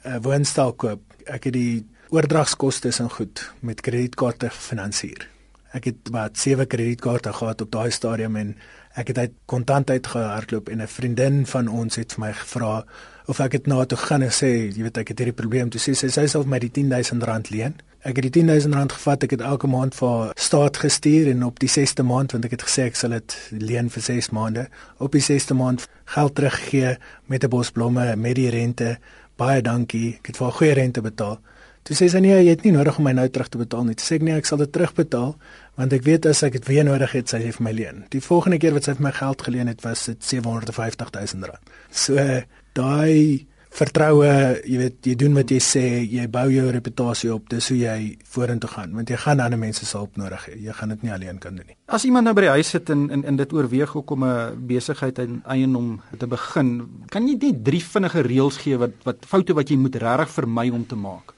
uh, 0.06 0.16
woonstel 0.22 0.72
koop, 0.72 1.02
ek 1.26 1.44
het 1.44 1.52
die 1.52 1.84
oordragskoste 2.10 2.92
in 3.00 3.10
goed 3.10 3.42
met 3.60 3.80
kredietkaarte 3.80 4.50
gefinansier. 4.50 5.28
Ek 5.72 5.84
het 5.84 6.10
wat 6.10 6.38
sewe 6.38 6.66
kredietkaarte 6.66 7.32
gehad 7.32 7.60
op 7.60 7.70
daai 7.70 7.90
stadium 7.90 8.36
en 8.36 8.56
ek 8.94 9.08
het 9.08 9.18
uit 9.18 9.32
kontant 9.46 9.90
uitgehardloop 9.90 10.68
en 10.68 10.82
'n 10.82 10.86
vriendin 10.86 11.46
van 11.46 11.68
ons 11.68 11.96
het 11.96 12.12
vir 12.12 12.20
my 12.20 12.32
gevra 12.32 12.84
of 13.26 13.40
ek 13.40 13.50
dit 13.50 13.66
na 13.66 13.84
toe 13.84 13.98
gaan 13.98 14.22
en 14.22 14.30
sê, 14.30 14.70
jy 14.70 14.82
weet 14.82 14.98
ek 14.98 15.08
het 15.08 15.18
hierdie 15.18 15.40
probleem. 15.42 15.70
Toe 15.70 15.80
sê 15.80 15.94
sy 15.94 16.08
sy 16.08 16.26
sal 16.26 16.44
my 16.44 16.58
die 16.58 16.70
10000 16.70 17.22
rand 17.22 17.50
leen. 17.50 17.74
Ek 18.04 18.18
het 18.20 18.26
die 18.26 18.42
10000 18.44 18.74
rand 18.76 18.92
gevat, 18.92 19.22
ek 19.24 19.32
het 19.32 19.42
elke 19.48 19.68
maand 19.70 19.94
vir 19.96 20.32
staat 20.36 20.76
gestuur 20.76 21.30
en 21.30 21.46
op 21.46 21.56
die 21.62 21.70
6ste 21.72 22.04
maand 22.04 22.34
want 22.34 22.44
ek 22.44 22.52
het 22.58 22.64
gesê 22.66 22.82
ek 22.90 22.98
sal 23.00 23.14
dit 23.16 23.36
leen 23.56 23.86
vir 23.94 24.02
6 24.04 24.26
maande, 24.36 24.66
op 25.00 25.16
die 25.16 25.22
6ste 25.24 25.56
maand 25.56 25.86
geld 26.12 26.34
teruggee 26.36 26.98
met 27.32 27.44
'n 27.44 27.48
bos 27.48 27.70
blomme 27.72 28.04
met 28.16 28.36
die 28.36 28.50
rente. 28.52 28.98
Baie 29.40 29.62
dankie. 29.62 30.18
Ek 30.20 30.26
het 30.26 30.36
vir 30.36 30.46
'n 30.46 30.52
goeie 30.58 30.74
rente 30.74 31.00
betaal. 31.00 31.40
Toe 31.82 31.96
sê 31.96 32.10
sy 32.10 32.18
nee, 32.18 32.44
jy 32.44 32.50
het 32.50 32.62
nie 32.62 32.72
nodig 32.72 32.98
om 32.98 33.04
my 33.04 33.12
nou 33.12 33.28
terug 33.28 33.48
te 33.48 33.58
betaal 33.58 33.84
nie. 33.84 33.94
Toe 33.94 34.06
sê 34.06 34.14
ek 34.14 34.22
nee, 34.22 34.36
ek 34.36 34.44
sal 34.44 34.58
dit 34.58 34.72
terugbetaal 34.72 35.36
want 35.76 35.92
ek 35.92 36.02
weet 36.02 36.26
as 36.26 36.42
ek 36.42 36.52
dit 36.52 36.66
weer 36.66 36.84
nodig 36.84 37.12
het, 37.12 37.28
sy 37.28 37.38
het 37.38 37.56
vir 37.56 37.64
my 37.64 37.72
leen. 37.72 38.04
Die 38.10 38.20
volgende 38.20 38.58
keer 38.58 38.72
wat 38.72 38.84
sy 38.84 38.94
vir 38.94 39.02
my 39.02 39.12
geld 39.12 39.42
geleen 39.42 39.66
het, 39.66 39.82
was 39.82 40.04
dit 40.04 40.24
750000 40.24 41.44
rand. 41.44 41.70
So 41.90 42.42
daai 42.74 43.46
vertroue, 43.74 44.28
jy 44.68 44.78
weet, 44.78 44.98
jy 45.08 45.14
doen 45.18 45.34
wat 45.34 45.50
jy 45.50 45.58
sê, 45.62 45.82
jy 46.06 46.28
bou 46.30 46.44
jou 46.52 46.66
reputasie 46.74 47.30
op, 47.34 47.48
dis 47.50 47.68
hoe 47.72 47.78
jy 47.80 47.96
vorentoe 48.30 48.70
gaan, 48.70 48.92
want 48.94 49.10
jy 49.10 49.18
gaan 49.18 49.42
ander 49.42 49.58
mense 49.58 49.86
se 49.86 49.98
hulp 49.98 50.18
nodig 50.20 50.46
hê. 50.46 50.54
Jy 50.68 50.76
gaan 50.78 50.94
dit 50.94 51.02
nie 51.06 51.14
alleen 51.14 51.40
kan 51.42 51.58
doen 51.58 51.66
nie. 51.66 51.76
As 51.90 52.06
iemand 52.06 52.28
nou 52.28 52.36
by 52.38 52.46
die 52.46 52.52
huis 52.54 52.70
sit 52.76 52.92
en 52.94 53.08
en, 53.14 53.24
en 53.26 53.40
dit 53.40 53.52
oorweeg 53.56 53.96
om 53.98 54.24
'n 54.24 54.66
besigheid 54.70 55.18
in 55.18 55.42
eiendom 55.44 56.00
te 56.18 56.26
begin, 56.26 56.70
kan 57.10 57.26
jy 57.28 57.36
net 57.40 57.64
drie 57.64 57.82
vinnige 57.82 58.22
reëls 58.22 58.58
gee 58.62 58.78
wat 58.78 58.94
wat 59.04 59.26
foute 59.26 59.54
wat 59.54 59.68
jy 59.70 59.76
moet 59.76 59.96
regtig 59.96 60.30
vermy 60.30 60.70
om 60.70 60.86
te 60.86 60.96
maak? 60.96 61.34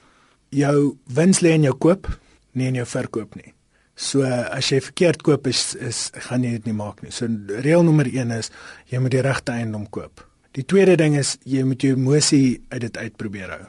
Jou 0.49 0.97
wins 1.07 1.41
lê 1.41 1.55
in 1.55 1.63
jou 1.63 1.73
koop, 1.73 2.07
nie 2.53 2.67
in 2.67 2.75
jou 2.75 2.85
verkoop 2.85 3.35
nie. 3.35 3.53
So 3.95 4.21
as 4.21 4.69
jy 4.69 4.79
verkeerd 4.79 5.23
koop 5.23 5.47
is 5.47 5.75
is 5.75 6.11
gaan 6.13 6.43
jy 6.43 6.51
dit 6.51 6.65
nie 6.65 6.77
maak 6.77 7.01
nie. 7.01 7.11
So 7.11 7.25
reël 7.25 7.83
nommer 7.83 8.05
1 8.05 8.31
is 8.31 8.51
jy 8.85 8.99
moet 8.99 9.11
die 9.11 9.21
regte 9.21 9.51
eiendom 9.51 9.89
koop. 9.89 10.26
Die 10.57 10.65
tweede 10.65 10.95
ding 10.97 11.13
is 11.19 11.35
jy 11.45 11.61
moet 11.67 11.83
jou 11.85 11.93
emosie 11.93 12.57
uit 12.73 12.81
dit 12.81 12.97
uitprobeer 12.97 13.51
hou. 13.53 13.65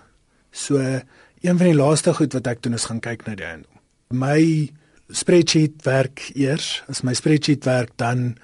So 0.56 0.80
een 0.80 1.58
van 1.60 1.66
die 1.68 1.76
laaste 1.76 2.14
goed 2.16 2.32
wat 2.32 2.48
ek 2.48 2.62
doen 2.64 2.78
is 2.78 2.88
gaan 2.88 3.02
kyk 3.04 3.26
na 3.26 3.34
die 3.36 3.44
eiendom. 3.44 3.74
My 4.08 4.40
spreadsheet 5.12 5.84
werk 5.84 6.30
eers. 6.34 6.78
As 6.88 7.04
my 7.04 7.12
spreadsheet 7.16 7.68
werk 7.68 7.92
dan 8.00 8.38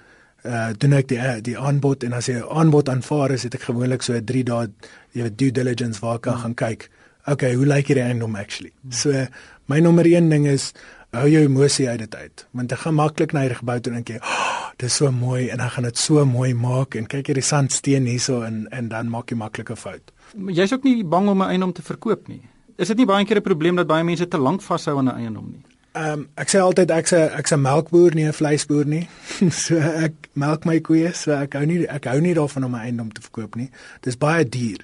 uh 0.45 0.75
doen 0.77 0.93
ek 0.93 1.09
die 1.09 1.21
die 1.47 1.57
aanbod 1.57 2.05
en 2.05 2.13
as 2.13 2.29
jy 2.29 2.43
aanbod 2.45 2.91
aanvaar 2.93 3.33
is, 3.33 3.47
het 3.49 3.57
ek 3.57 3.65
gewoonlik 3.71 4.05
so 4.05 4.13
'n 4.13 4.29
3 4.29 4.45
dae 4.45 4.69
jy 5.17 5.23
weet 5.23 5.39
due 5.39 5.51
diligence 5.51 6.05
waar 6.05 6.21
ek 6.21 6.29
hmm. 6.29 6.43
gaan 6.43 6.55
kyk. 6.55 6.91
Okay, 7.27 7.55
hoe 7.55 7.65
lyk 7.65 7.89
hierdie 7.89 8.05
eiendom 8.05 8.37
actually? 8.37 8.73
Hmm. 8.83 8.93
So 8.93 9.27
my 9.69 9.81
nommer 9.81 10.05
1 10.05 10.29
ding 10.29 10.47
is 10.47 10.75
hou 11.15 11.29
jou 11.29 11.43
emosie 11.45 11.89
uit 11.89 11.99
dit 11.99 12.15
uit. 12.15 12.47
Want 12.51 12.69
dit 12.69 12.79
gaan 12.79 12.95
maklik 12.95 13.33
na 13.33 13.45
hierdie 13.45 13.59
gebou 13.59 13.77
toe 13.81 13.93
dink 13.93 14.09
jy, 14.09 14.19
oh, 14.23 14.71
dis 14.83 14.97
so 15.01 15.11
mooi 15.13 15.49
en 15.49 15.63
dan 15.63 15.71
gaan 15.71 15.89
dit 15.89 15.99
so 15.99 16.25
mooi 16.29 16.55
maak 16.55 16.97
en 16.99 17.07
kyk 17.11 17.31
hierdie 17.31 17.45
sandsteen 17.45 18.09
hierso 18.11 18.43
en 18.47 18.65
en 18.71 18.89
dan 18.89 19.11
maak 19.13 19.31
jy 19.31 19.39
maklike 19.41 19.77
fout. 19.77 20.13
Jy's 20.35 20.73
ook 20.73 20.85
nie 20.85 21.05
bang 21.05 21.29
om 21.29 21.43
'n 21.43 21.49
eiendom 21.55 21.73
te 21.73 21.83
verkoop 21.83 22.29
nie. 22.29 22.43
Is 22.77 22.89
dit 22.89 22.97
nie 22.97 23.07
baie 23.07 23.25
keer 23.25 23.39
'n 23.39 23.43
probleem 23.43 23.77
dat 23.77 23.87
baie 23.87 24.05
mense 24.05 24.29
te 24.29 24.39
lank 24.39 24.63
vashou 24.63 24.99
aan 24.99 25.09
'n 25.09 25.17
eiendom 25.17 25.51
nie? 25.51 25.63
Ehm 25.95 26.13
um, 26.13 26.29
ek 26.35 26.49
sê 26.51 26.59
altyd 26.59 26.91
ek's 26.91 27.13
'n 27.13 27.31
ek's 27.39 27.53
'n 27.53 27.61
melkboer 27.63 28.15
nie 28.15 28.27
'n 28.27 28.33
vleisboer 28.33 28.87
nie. 28.87 29.09
so 29.65 29.77
ek 29.77 30.13
melk 30.35 30.65
my 30.65 30.81
koeie, 30.81 31.13
so 31.15 31.33
ek 31.33 31.55
hou 31.55 31.67
nie 31.67 31.87
ek 31.87 32.05
hou 32.05 32.21
nie 32.21 32.35
daarvan 32.35 32.65
om 32.65 32.75
'n 32.75 32.81
eiendom 32.81 33.13
te 33.13 33.21
verkoop 33.21 33.55
nie. 33.57 33.71
Dis 34.03 34.17
baie 34.17 34.45
duur 34.45 34.83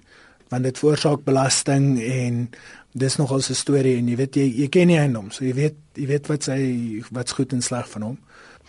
want 0.50 0.66
dit 0.66 0.78
veroorsaak 0.78 1.24
belasting 1.24 2.00
en 2.02 2.50
dis 2.92 3.16
nogal 3.16 3.38
'n 3.38 3.54
storie 3.54 3.96
en 3.96 4.08
jy 4.08 4.16
weet 4.16 4.34
jy 4.36 4.46
jy 4.62 4.68
ken 4.68 4.86
nie 4.86 4.98
eiendom, 4.98 5.30
so 5.30 5.44
jy 5.44 5.54
weet 5.54 5.76
jy 5.94 6.06
weet 6.06 6.26
wat 6.28 6.42
sy 6.42 7.02
wat's 7.10 7.32
goed 7.32 7.52
en 7.52 7.62
sleg 7.62 7.88
van 7.88 8.02
hom. 8.02 8.18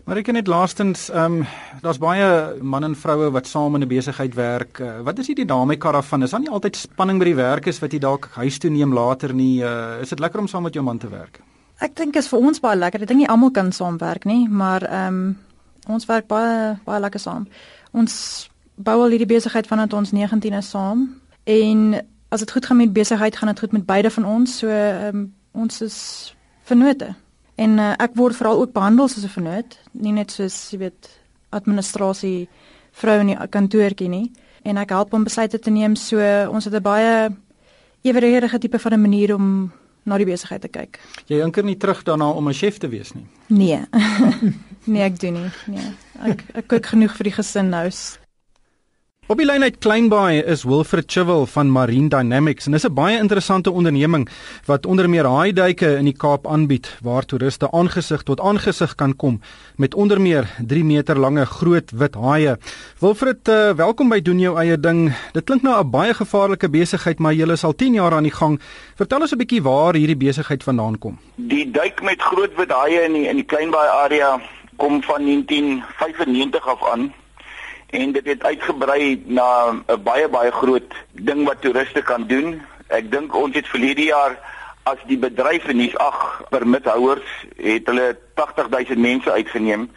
Maar 0.06 0.18
ek 0.18 0.32
net 0.34 0.48
laastens, 0.48 1.10
ehm 1.10 1.42
um, 1.42 1.48
daar's 1.82 2.00
baie 2.01 2.58
man 2.62 2.84
en 2.84 2.96
vroue 2.96 3.32
wat 3.32 3.48
saam 3.48 3.75
in 3.75 3.84
'n 3.84 3.88
besigheid 3.88 4.34
werk. 4.34 4.80
Uh, 4.80 5.01
wat 5.01 5.20
is 5.20 5.28
die 5.28 5.36
dinamika 5.36 5.92
daarvan? 5.92 6.24
Is 6.24 6.32
daar 6.32 6.40
nie 6.40 6.50
altyd 6.50 6.75
spanning 6.75 7.20
by 7.20 7.25
die 7.25 7.36
werk 7.36 7.68
is 7.68 7.80
wat 7.80 7.92
jy 7.92 8.00
dalk 8.00 8.30
huis 8.34 8.58
toe 8.58 8.70
neem 8.70 8.94
later 8.94 9.34
nie? 9.34 9.62
Uh, 9.63 10.01
is 10.01 10.10
dit 10.10 10.20
lekker 10.20 10.40
om 10.40 10.48
saam 10.48 10.63
met 10.63 10.74
jou 10.74 10.84
man 10.84 10.98
te 10.98 11.10
werk? 11.10 11.42
Ek 11.80 11.96
dink 11.96 12.16
is 12.16 12.28
vir 12.28 12.40
ons 12.40 12.60
baie 12.60 12.78
lekker. 12.78 13.01
Ek 13.01 13.08
dink 13.08 13.20
nie 13.20 13.30
almal 13.30 13.51
kan 13.51 13.72
saamwerk 13.72 14.25
nie, 14.25 14.48
maar 14.50 14.82
ehm 14.82 15.08
um, 15.08 15.38
ons 15.88 16.06
werk 16.06 16.28
baie 16.28 16.80
baie 16.86 17.00
lekker 17.00 17.20
saam. 17.20 17.48
Ons 17.92 18.50
bou 18.75 19.01
al 19.01 19.10
hierdie 19.10 19.28
besigheid 19.28 19.68
vanaf 19.68 19.94
ons 19.94 20.12
19 20.12 20.54
is 20.54 20.70
saam 20.70 21.22
en 21.44 22.01
as 22.32 22.40
dit 22.40 22.52
goed 22.52 22.66
gaan 22.66 22.78
met 22.78 22.94
besigheid, 22.94 23.36
gaan 23.36 23.52
dit 23.52 23.60
goed 23.60 23.72
met 23.72 23.86
beide 23.86 24.10
van 24.10 24.26
ons. 24.26 24.58
So 24.58 24.68
ehm 24.68 25.16
um, 25.16 25.34
ons 25.52 25.82
is 25.82 25.98
vennote. 26.64 27.16
En 27.56 27.78
uh, 27.78 27.94
ek 28.00 28.16
word 28.16 28.36
veral 28.36 28.62
ook 28.62 28.72
behandel 28.72 29.08
soos 29.08 29.24
'n 29.24 29.36
vernoot, 29.36 29.80
nie 29.92 30.14
net 30.16 30.32
soos 30.32 30.70
jy 30.72 30.78
weet 30.78 31.10
administrasie 31.50 32.48
vrou 32.92 33.20
in 33.20 33.28
die 33.28 33.48
kantoortjie 33.50 34.10
nie. 34.10 34.32
En 34.64 34.78
ek 34.78 34.90
help 34.90 35.12
hom 35.12 35.24
besluite 35.24 35.60
te 35.60 35.70
neem. 35.70 35.96
So 35.96 36.18
ons 36.50 36.66
het 36.66 36.74
'n 36.74 36.82
baie 36.82 37.30
eweredige 38.02 38.60
tipe 38.60 38.80
van 38.80 38.94
'n 38.94 39.02
manier 39.02 39.36
om 39.36 39.72
na 40.04 40.18
die 40.18 40.26
besigheid 40.26 40.62
te 40.62 40.68
kyk. 40.68 41.00
Jy 41.26 41.38
dink 41.38 41.64
nie 41.64 41.78
terug 41.78 42.04
daarna 42.04 42.30
om 42.30 42.48
'n 42.48 42.54
chef 42.54 42.78
te 42.78 42.88
wees 42.88 43.12
nie. 43.14 43.26
Nee. 43.48 43.82
nee, 44.94 45.04
ek 45.04 45.20
doen 45.20 45.34
nie. 45.34 45.52
Nee. 45.68 45.92
Ek 46.24 46.44
ek 46.54 46.68
kook 46.68 46.86
genoeg 46.86 47.16
vir 47.16 47.24
die 47.24 47.34
gesin 47.34 47.70
nou. 47.70 47.90
Op 49.32 49.40
die 49.40 49.46
lyn 49.48 49.64
uit 49.64 49.78
Kleinbaai 49.80 50.42
is 50.52 50.66
Wilfred 50.68 51.06
Chivel 51.08 51.46
van 51.48 51.70
Marine 51.72 52.10
Dynamics 52.12 52.66
en 52.68 52.74
dis 52.76 52.84
'n 52.84 52.94
baie 52.94 53.18
interessante 53.18 53.72
onderneming 53.72 54.28
wat 54.66 54.86
onder 54.86 55.10
meer 55.10 55.26
haaiduike 55.26 55.88
in 56.00 56.06
die 56.06 56.18
Kaap 56.18 56.48
aanbied 56.48 56.98
waar 57.02 57.26
toeriste 57.26 57.72
aangesig 57.72 58.24
tot 58.24 58.42
aangesig 58.42 58.96
kan 58.96 59.16
kom 59.16 59.40
met 59.78 59.96
onder 59.96 60.22
meer 60.22 60.50
3 60.68 60.84
meter 60.84 61.20
lange 61.20 61.46
groot 61.46 61.92
wit 61.92 62.16
haie. 62.16 62.58
Wilfred, 63.00 63.48
uh, 63.48 63.72
welkom 63.72 64.10
by 64.10 64.22
doen 64.22 64.40
jou 64.40 64.58
eie 64.58 64.80
ding. 64.80 65.14
Dit 65.34 65.44
klink 65.46 65.62
nou 65.62 65.80
'n 65.80 65.90
baie 65.90 66.14
gevaarlike 66.14 66.70
besigheid, 66.70 67.20
maar 67.20 67.34
julle 67.34 67.54
is 67.54 67.64
al 67.64 67.76
10 67.76 67.94
jaar 67.94 68.14
aan 68.14 68.24
die 68.24 68.36
gang. 68.36 68.60
Vertel 68.96 69.22
ons 69.22 69.32
'n 69.32 69.38
bietjie 69.38 69.64
waar 69.64 69.94
hierdie 69.94 70.28
besigheid 70.28 70.64
vandaan 70.64 71.00
kom. 71.00 71.18
Die 71.36 71.72
duik 71.72 72.04
met 72.04 72.22
groot 72.22 72.56
wit 72.58 72.72
haie 72.72 73.06
in 73.06 73.14
die, 73.14 73.28
in 73.28 73.36
die 73.36 73.46
Kleinbaai 73.46 73.88
area 73.88 74.42
kom 74.76 75.02
van 75.04 75.24
1995 75.24 76.68
af 76.68 76.92
aan 76.92 77.14
en 77.92 78.12
dit 78.12 78.26
het 78.26 78.44
uitgebrei 78.44 79.24
na 79.26 79.72
'n 79.72 80.04
baie 80.04 80.28
baie 80.28 80.52
groot 80.52 80.94
ding 81.12 81.46
wat 81.46 81.62
toeriste 81.62 82.02
kan 82.02 82.28
doen. 82.28 82.62
Ek 82.88 83.12
dink 83.12 83.36
ons 83.36 83.56
het 83.56 83.68
verlede 83.68 84.04
jaar 84.04 84.40
as 84.84 84.98
die 85.08 85.18
bedryf 85.18 85.68
in 85.68 85.78
die 85.78 85.98
ag 85.98 86.44
permithouers 86.50 87.30
het 87.58 87.86
hulle 87.86 88.18
80000 88.34 89.00
mense 89.00 89.32
uitgeneem 89.32 89.90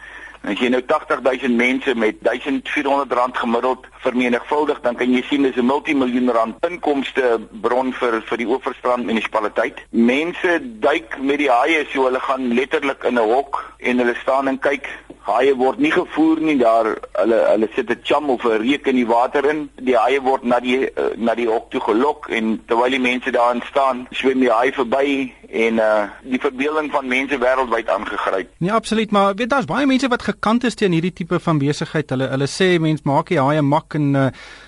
As 0.45 0.59
jy 0.61 0.67
nou 0.69 0.81
80000 0.85 1.55
mense 1.57 1.95
met 1.97 2.19
1400 2.21 3.13
rand 3.17 3.37
gemiddeld 3.37 3.87
vermenigvuldig, 4.03 4.81
dan 4.83 4.95
kan 4.95 5.09
jy 5.09 5.23
sien 5.25 5.41
dis 5.41 5.55
'n 5.57 5.65
multimiljoen 5.65 6.29
rand 6.29 6.65
inkomste 6.69 7.39
bron 7.65 7.93
vir 7.93 8.21
vir 8.21 8.37
die 8.37 8.47
Oeverstrand 8.47 9.05
munisipaliteit. 9.05 9.81
Mense 9.89 10.59
duik 10.61 11.17
met 11.19 11.37
die 11.37 11.49
haie 11.49 11.85
so 11.89 12.05
hulle 12.05 12.19
gaan 12.19 12.53
letterlik 12.53 13.03
in 13.03 13.17
'n 13.17 13.29
hok 13.33 13.73
en 13.79 13.97
hulle 13.97 14.15
staan 14.21 14.47
en 14.47 14.59
kyk 14.59 14.85
Haie 15.25 15.55
word 15.57 15.79
nie 15.81 15.89
gevoer 15.89 16.37
nie 16.45 16.57
daar 16.59 16.85
hulle 17.17 17.37
hulle 17.49 17.67
sit 17.75 17.89
'n 17.89 18.01
cham 18.03 18.29
of 18.29 18.45
'n 18.45 18.61
reuk 18.61 18.85
in 18.87 18.95
die 18.95 19.07
water 19.07 19.45
in. 19.49 19.69
Die 19.81 19.97
haie 19.97 20.21
word 20.21 20.43
na 20.43 20.59
die 20.59 20.85
uh, 20.85 21.17
na 21.17 21.33
die 21.33 21.47
hok 21.49 21.71
toe 21.71 21.81
gelok 21.81 22.29
en 22.29 22.61
terwyl 22.67 22.91
die 22.91 22.99
mense 22.99 23.31
daar 23.31 23.57
staan, 23.65 24.07
swem 24.11 24.39
die 24.39 24.51
haai 24.51 24.71
verby 24.71 25.33
en 25.55 25.79
uh 25.79 26.03
die 26.27 26.39
verbeelding 26.41 26.89
van 26.91 27.07
mense 27.07 27.37
wêreldwyd 27.39 27.89
aangegryp. 27.89 28.49
Nee, 28.57 28.71
absoluut, 28.73 29.11
maar 29.11 29.35
weet 29.35 29.49
daar's 29.49 29.69
baie 29.69 29.87
mense 29.87 30.09
wat 30.11 30.25
gekant 30.27 30.63
is 30.67 30.75
teen 30.75 30.95
hierdie 30.95 31.13
tipe 31.13 31.39
van 31.39 31.61
besigheid. 31.61 32.09
Hulle 32.11 32.27
hulle 32.33 32.49
sê 32.51 32.75
mense 32.81 33.07
maak 33.07 33.31
die 33.31 33.39
haie 33.39 33.61
mak 33.61 33.95
en 33.99 34.09
uh, 34.15 34.25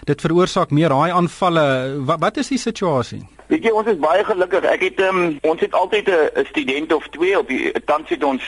dit 0.07 0.21
veroorsaak 0.27 0.71
meer 0.71 0.95
haai 0.95 1.11
aanvalle. 1.11 1.65
Wat 2.07 2.23
wat 2.23 2.39
is 2.43 2.53
die 2.53 2.61
situasie? 2.61 3.21
Weet 3.51 3.63
jy, 3.63 3.71
ons 3.71 3.87
is 3.87 3.99
baie 3.99 4.23
gelukkig. 4.27 4.65
Ek 4.67 4.83
het 4.89 4.99
um, 5.07 5.37
ons 5.47 5.61
het 5.63 5.73
altyd 5.73 6.09
'n 6.09 6.45
student 6.51 6.93
of 6.93 7.07
twee 7.15 7.37
op 7.39 7.47
die 7.47 7.71
tans 7.85 8.09
het 8.09 8.23
ons 8.23 8.43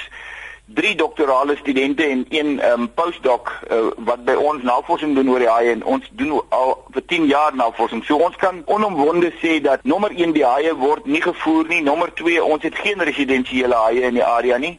drie 0.74 0.96
doktorale 0.96 1.56
studente 1.56 2.04
en 2.04 2.26
een 2.30 2.72
um, 2.72 2.94
postdoc 2.94 3.52
uh, 3.72 3.78
wat 3.98 4.24
by 4.26 4.34
ons 4.34 4.64
navorsing 4.64 5.16
doen 5.16 5.30
oor 5.30 5.42
die 5.42 5.50
haie 5.50 5.72
en 5.72 5.84
ons 5.84 6.10
doen 6.12 6.42
al 6.50 6.76
vir 6.94 7.06
10 7.06 7.26
jaar 7.26 7.56
navorsing. 7.56 8.04
So 8.06 8.18
ons 8.18 8.36
kan 8.36 8.62
onomwonde 8.66 9.32
sê 9.42 9.60
dat 9.62 9.84
nommer 9.84 10.14
1 10.16 10.34
die 10.38 10.46
haie 10.46 10.76
word 10.76 11.06
nie 11.06 11.22
gevoer 11.22 11.68
nie, 11.68 11.82
nommer 11.82 12.14
2 12.14 12.44
ons 12.44 12.64
het 12.64 12.76
geen 12.76 13.02
residensiële 13.02 13.76
haie 13.76 14.02
in 14.02 14.20
die 14.20 14.26
area 14.26 14.58
nie 14.58 14.78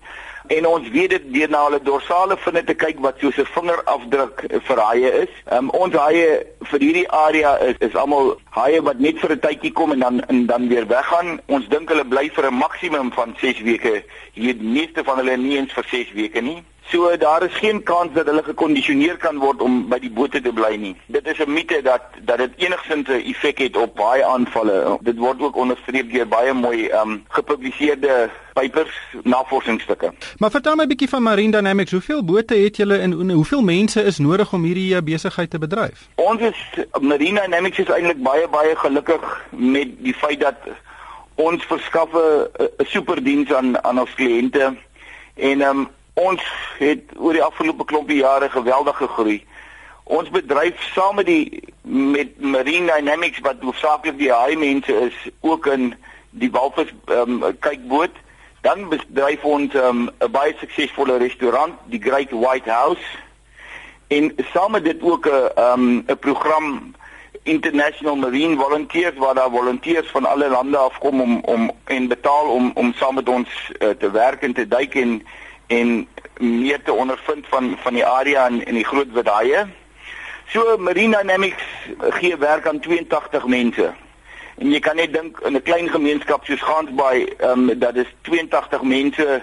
en 0.57 0.66
ons 0.66 0.88
weet 0.90 1.11
dit 1.11 1.26
deur 1.35 1.50
na 1.50 1.61
hulle 1.66 1.78
dorsale 1.87 2.37
vinne 2.45 2.62
te 2.66 2.75
kyk 2.75 2.99
wat 3.04 3.21
soos 3.23 3.37
'n 3.38 3.47
vingerafdruk 3.54 4.45
vir 4.69 4.80
haie 4.87 5.11
is. 5.23 5.33
Um, 5.57 5.71
ons 5.71 5.95
haie 5.95 6.26
vir 6.71 6.80
hierdie 6.87 7.11
area 7.11 7.52
is 7.69 7.76
is 7.88 7.95
almal 7.95 8.35
haie 8.57 8.80
wat 8.83 8.99
net 8.99 9.21
vir 9.23 9.33
'n 9.33 9.40
tydjie 9.47 9.73
kom 9.73 9.92
en 9.92 10.00
dan 10.07 10.21
en 10.26 10.47
dan 10.47 10.69
weer 10.69 10.87
weggaan. 10.87 11.40
Ons 11.47 11.69
dink 11.69 11.88
hulle 11.88 12.04
bly 12.04 12.30
vir 12.35 12.50
'n 12.50 12.54
maksimum 12.54 13.12
van 13.12 13.37
6 13.40 13.61
weke. 13.61 14.02
Hier 14.33 14.54
die 14.59 14.73
meeste 14.78 15.04
van 15.04 15.16
hulle 15.16 15.37
nie 15.37 15.57
eens 15.57 15.73
vir 15.73 15.85
6 15.90 16.12
weke 16.12 16.40
nie. 16.40 16.62
So 16.90 17.16
daar 17.16 17.42
is 17.42 17.54
geen 17.54 17.82
kans 17.82 18.12
dat 18.12 18.26
hulle 18.26 18.42
gekondisioneer 18.42 19.16
kan 19.16 19.38
word 19.38 19.61
om 19.62 19.85
by 19.88 20.00
die 20.02 20.11
bote 20.11 20.40
te 20.42 20.50
bly 20.52 20.75
nie. 20.75 20.97
Dit 21.06 21.26
is 21.30 21.38
'n 21.38 21.52
mite 21.52 21.80
dat 21.82 22.02
dat 22.26 22.38
dit 22.38 22.50
enigsins 22.56 23.09
'n 23.09 23.23
effek 23.30 23.59
het 23.59 23.76
op 23.76 23.94
baie 23.94 24.25
aanvalle. 24.25 24.99
Dit 25.00 25.16
word 25.16 25.40
ook 25.40 25.56
onderstreep 25.56 26.12
deur 26.12 26.28
baie 26.28 26.52
mooi 26.52 26.90
um 26.90 27.25
gepubliseerde 27.28 28.30
papers 28.52 28.94
navorsingsstukke. 29.23 30.12
Maar 30.38 30.50
vertel 30.50 30.75
my 30.75 30.82
'n 30.82 30.88
bietjie 30.88 31.09
van 31.09 31.23
Marine 31.23 31.50
Dynamics. 31.50 31.90
Hoeveel 31.90 32.25
bote 32.25 32.54
het 32.54 32.76
julle 32.76 32.99
en 32.99 33.30
hoeveel 33.30 33.62
mense 33.62 34.02
is 34.02 34.18
nodig 34.18 34.52
om 34.52 34.62
hierdie 34.62 34.94
eh, 34.94 35.02
besigheid 35.02 35.50
te 35.50 35.59
bedryf? 35.59 36.09
Ons 36.14 36.40
is 36.40 36.85
Marine 37.00 37.40
Dynamics 37.40 37.78
is 37.78 37.88
eintlik 37.88 38.23
baie 38.23 38.49
baie 38.49 38.76
gelukkig 38.76 39.47
met 39.50 39.88
die 39.99 40.14
feit 40.14 40.40
dat 40.40 40.56
ons 41.35 41.64
verskaf 41.64 42.09
'n 42.12 42.49
superdiens 42.78 43.52
aan 43.52 43.85
aan 43.85 44.00
ons 44.00 44.14
kliënte 44.14 44.75
en 45.35 45.61
um 45.61 45.88
ons 46.20 46.42
het 46.78 47.14
oor 47.16 47.36
die 47.36 47.44
afgelope 47.44 47.84
klompie 47.84 48.20
jare 48.20 48.50
geweldig 48.50 48.96
gegroei. 48.96 49.38
Ons 50.10 50.30
bedryf 50.34 50.80
saam 50.94 51.20
met 51.20 51.26
die 51.26 51.62
met 51.82 52.40
Marine 52.40 52.92
Dynamics 52.92 53.42
wat 53.46 53.62
hoofsaaklik 53.62 54.18
die 54.18 54.32
haai 54.32 54.56
mense 54.56 54.94
is, 55.06 55.16
ook 55.40 55.66
in 55.66 55.94
die 56.30 56.50
walvis 56.50 56.92
um, 57.14 57.40
kykboot. 57.64 58.14
Dan 58.66 58.88
bedryf 58.90 59.44
ons 59.44 59.74
ehm, 59.74 60.04
'n 60.04 60.12
um, 60.20 60.32
baie 60.32 60.54
suksesvolle 60.60 61.16
restaurant, 61.18 61.74
die 61.86 62.02
Great 62.02 62.30
White 62.30 62.70
House. 62.70 63.06
En 64.08 64.32
saam 64.52 64.72
met 64.72 64.84
dit 64.84 65.02
ook 65.02 65.26
'n 65.26 65.30
'n 65.30 65.80
um, 65.80 66.04
'n 66.06 66.18
program 66.18 66.94
International 67.42 68.16
Marine 68.16 68.56
Volunteers 68.56 69.16
waar 69.16 69.34
daar 69.34 69.50
volonteërs 69.50 70.10
van 70.10 70.24
alle 70.24 70.48
lande 70.48 70.76
afkom 70.76 71.20
om 71.20 71.40
om 71.44 71.70
en 71.84 72.08
betaal 72.08 72.46
om 72.46 72.70
om 72.74 72.92
saam 72.92 73.14
met 73.14 73.28
ons 73.28 73.48
uh, 73.78 73.88
te 73.88 74.10
werk 74.10 74.42
en 74.42 74.52
te 74.52 74.68
duik 74.68 74.94
en 74.94 75.22
en 75.70 76.08
meer 76.38 76.82
te 76.82 76.92
ondervind 76.92 77.46
van 77.48 77.76
van 77.82 77.94
die 77.94 78.06
area 78.06 78.46
en 78.46 78.64
en 78.66 78.74
die 78.74 78.84
groot 78.84 79.12
wadaaie. 79.12 79.66
So 80.50 80.76
Marine 80.78 81.16
Dynamics 81.16 81.62
gee 82.18 82.36
werk 82.36 82.66
aan 82.66 82.80
82 82.80 83.46
mense. 83.46 83.92
En 84.58 84.72
jy 84.72 84.80
kan 84.82 84.96
net 84.96 85.12
dink 85.12 85.38
in 85.46 85.54
'n 85.56 85.62
klein 85.62 85.88
gemeenskap 85.88 86.45
soos 86.45 86.62
Gansbaai, 86.62 87.25
ehm 87.38 87.71
um, 87.71 87.78
dat 87.78 87.97
is 87.97 88.10
82 88.23 88.82
mense 88.82 89.42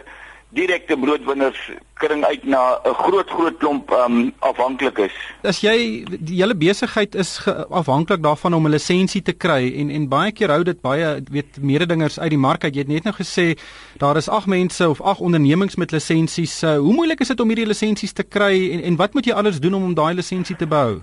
direkte 0.55 0.95
broodwinners 0.95 1.57
kring 1.99 2.23
uit 2.23 2.43
na 2.43 2.79
'n 2.85 2.93
groot 2.93 3.29
groot 3.29 3.57
klomp 3.57 3.91
um 3.91 4.33
afhanklik 4.39 4.97
is. 4.97 5.11
As 5.43 5.59
jy 5.61 6.05
die 6.07 6.39
hele 6.39 6.55
besigheid 6.55 7.15
is 7.15 7.41
afhanklik 7.69 8.23
daarvan 8.23 8.53
om 8.53 8.65
'n 8.67 8.71
lisensie 8.71 9.21
te 9.21 9.33
kry 9.33 9.73
en 9.75 9.89
en 9.89 10.07
baie 10.07 10.31
keer 10.31 10.49
hou 10.49 10.63
dit 10.63 10.81
baie 10.81 11.23
weet 11.31 11.57
mededingers 11.61 12.19
uit 12.19 12.29
die 12.29 12.39
mark 12.39 12.63
uit. 12.63 12.75
Jy 12.75 12.81
het 12.81 12.87
net 12.87 13.03
nou 13.03 13.15
gesê 13.15 13.57
daar 13.97 14.15
is 14.15 14.29
8 14.29 14.47
mense 14.47 14.89
of 14.89 15.01
8 15.01 15.19
ondernemings 15.19 15.75
met 15.75 15.91
lisensies. 15.91 16.63
Uh, 16.63 16.77
hoe 16.77 16.93
moeilik 16.93 17.19
is 17.19 17.27
dit 17.27 17.39
om 17.39 17.47
hierdie 17.47 17.67
lisensies 17.67 18.13
te 18.13 18.23
kry 18.23 18.71
en 18.71 18.81
en 18.81 18.95
wat 18.95 19.13
moet 19.13 19.25
jy 19.25 19.33
alles 19.33 19.59
doen 19.59 19.73
om 19.73 19.83
om 19.83 19.93
daai 19.93 20.15
lisensie 20.15 20.55
te 20.55 20.67
behou? 20.67 21.01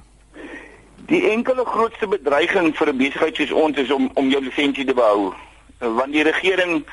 Die 1.06 1.28
enkele 1.30 1.64
grootste 1.64 2.06
bedreiging 2.06 2.76
vir 2.76 2.88
'n 2.88 2.96
besigheid 2.96 3.36
soos 3.36 3.52
ons 3.52 3.76
is 3.76 3.90
om 3.90 4.10
om 4.14 4.30
jou 4.30 4.42
lisensie 4.44 4.84
te 4.84 4.94
behou. 4.94 5.34
Want 5.78 6.12
die 6.12 6.22
regering 6.22 6.84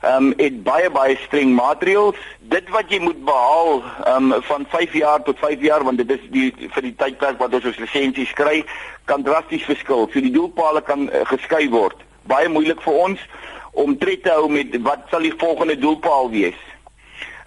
ehm 0.00 0.26
um, 0.26 0.32
het 0.36 0.62
baie 0.62 0.90
baie 0.90 1.16
streng 1.16 1.54
maatreëls. 1.54 2.18
Dit 2.38 2.68
wat 2.70 2.90
jy 2.90 3.00
moet 3.02 3.24
behaal 3.24 3.82
ehm 4.04 4.32
um, 4.32 4.42
van 4.42 4.66
5 4.68 4.92
jaar 4.92 5.22
tot 5.22 5.38
5 5.38 5.60
jaar 5.60 5.84
want 5.84 5.98
dit 5.98 6.10
is 6.10 6.24
die 6.30 6.54
vir 6.74 6.82
die 6.82 6.94
tydperk 6.94 7.38
wat 7.38 7.54
ons 7.54 7.64
ons 7.64 7.82
lisensies 7.82 8.32
kry, 8.32 8.64
kan 9.04 9.22
drasties 9.22 9.66
verskil. 9.66 10.06
So 10.12 10.20
die 10.20 10.30
doelpale 10.30 10.82
kan 10.82 11.08
uh, 11.10 11.24
geskei 11.26 11.68
word. 11.70 11.98
Baie 12.30 12.48
moeilik 12.48 12.82
vir 12.82 12.94
ons 12.94 13.26
om 13.72 13.98
tred 13.98 14.22
te 14.22 14.30
hou 14.30 14.48
met 14.50 14.76
wat 14.86 15.06
sal 15.10 15.26
die 15.26 15.34
volgende 15.38 15.78
doelpaal 15.78 16.30
wees. 16.30 16.62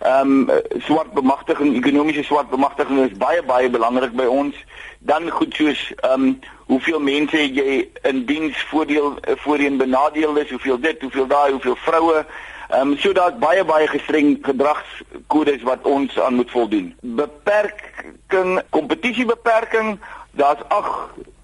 Ehm 0.02 0.50
um, 0.50 0.62
swart 0.88 1.14
bemagtiging, 1.14 1.76
ekonomiese 1.78 2.24
swart 2.24 2.50
bemagtiging 2.50 3.06
is 3.06 3.18
baie 3.18 3.44
baie 3.44 3.70
belangrik 3.70 4.12
by 4.12 4.26
ons. 4.26 4.56
Dan 5.00 5.30
goed 5.30 5.56
soos 5.56 5.92
ehm 6.02 6.28
um, 6.28 6.40
hoeveel 6.72 7.00
mense 7.04 7.40
jy 7.54 7.82
in 8.08 8.24
diens 8.26 8.60
voordeel 8.70 9.18
eh, 9.20 9.36
voorheen 9.44 9.78
benadeel 9.78 10.38
is, 10.38 10.50
hoeveel 10.50 10.80
dit, 10.80 11.02
hoeveel 11.02 11.28
daai, 11.28 11.52
hoeveel 11.52 11.76
vroue. 11.76 12.24
Ehm 12.72 12.94
um, 12.94 12.98
so 12.98 13.12
daar's 13.12 13.36
baie 13.40 13.64
baie 13.68 13.88
gestreng 13.92 14.38
gedragskodes 14.48 15.66
wat 15.68 15.84
ons 15.84 16.20
aan 16.20 16.40
moet 16.40 16.52
voldoen. 16.52 16.94
Beperking, 17.02 18.62
kompetisiebeperking, 18.70 20.00
daar's 20.32 20.64
ag 20.68 20.90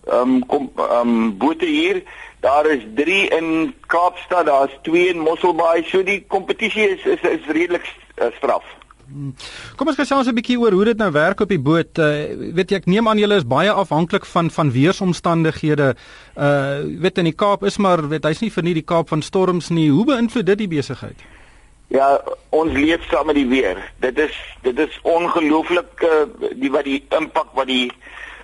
ehm 0.07 0.39
um, 0.47 0.71
ehm 0.77 1.11
um, 1.11 1.37
bote 1.37 1.65
hier. 1.65 2.03
Daar 2.39 2.65
is 2.65 2.87
3 2.95 3.27
in 3.27 3.75
Kaapstad, 3.87 4.45
daar's 4.45 4.79
2 4.81 5.07
in 5.07 5.19
Mosselbaai. 5.19 5.83
So 5.83 6.03
die 6.03 6.23
kompetisie 6.27 6.89
is 6.89 7.03
is, 7.03 7.21
is 7.21 7.51
redelik 7.51 7.95
uh, 8.15 8.31
straf. 8.39 8.76
Kom 9.77 9.87
ons 9.87 9.95
gesels 9.95 10.27
'n 10.27 10.35
bietjie 10.35 10.59
oor 10.59 10.71
hoe 10.71 10.85
dit 10.85 10.97
nou 10.97 11.11
werk 11.11 11.39
op 11.39 11.49
die 11.49 11.59
boot. 11.59 11.97
Uh, 11.97 12.51
weet 12.53 12.71
jy 12.71 12.77
ek 12.77 12.85
neem 12.85 13.07
aan 13.07 13.17
julle 13.17 13.37
is 13.39 13.47
baie 13.47 13.71
afhanklik 13.71 14.25
van 14.25 14.49
van 14.51 14.71
weeromstandighede. 14.71 15.95
Uh 16.35 16.83
weet 16.99 17.17
in 17.17 17.29
die 17.31 17.35
Kaap 17.35 17.63
is 17.63 17.77
maar 17.77 18.09
weet 18.09 18.23
hy's 18.23 18.41
nie 18.41 18.51
vir 18.51 18.63
nie 18.63 18.73
die 18.73 18.85
Kaap 18.85 19.09
van 19.09 19.21
storms 19.21 19.69
nie. 19.69 19.89
Hoe 19.89 20.05
beïnvloed 20.05 20.45
dit 20.45 20.57
die 20.57 20.67
besigheid? 20.67 21.15
Ja, 21.87 22.21
ons 22.49 22.73
leef 22.73 23.07
saam 23.07 23.25
met 23.25 23.35
die 23.35 23.47
weer. 23.47 23.79
Dit 23.99 24.19
is 24.19 24.35
dit 24.61 24.79
is 24.79 24.99
ongelooflik 25.03 26.03
uh, 26.03 26.27
die 26.55 26.71
wat 26.71 26.83
die 26.83 27.05
impak 27.09 27.53
wat 27.53 27.67
die 27.67 27.91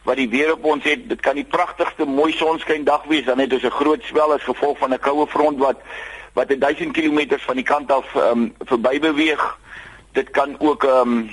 wat 0.03 0.15
die 0.15 0.29
weer 0.29 0.53
op 0.53 0.63
ons 0.63 0.83
het. 0.83 1.09
Dit 1.09 1.19
kan 1.19 1.35
die 1.35 1.47
pragtigste 1.47 2.05
mooi 2.05 2.31
sonskyn 2.31 2.83
dag 2.83 3.03
wees 3.11 3.25
dan 3.25 3.39
het 3.39 3.53
ons 3.53 3.63
'n 3.63 3.79
groot 3.79 4.03
swel 4.03 4.33
as 4.33 4.43
gevolg 4.43 4.77
van 4.77 4.93
'n 4.93 4.99
koue 4.99 5.27
front 5.27 5.59
wat 5.59 5.83
wat 6.33 6.47
1000 6.47 6.93
km 6.93 7.37
van 7.37 7.55
die 7.55 7.65
kant 7.65 7.91
af 7.91 8.15
um, 8.15 8.53
verby 8.65 8.99
beweeg 8.99 9.43
dit 10.13 10.29
kan 10.29 10.55
ook 10.59 10.83
ehm 10.83 11.17
um, 11.17 11.29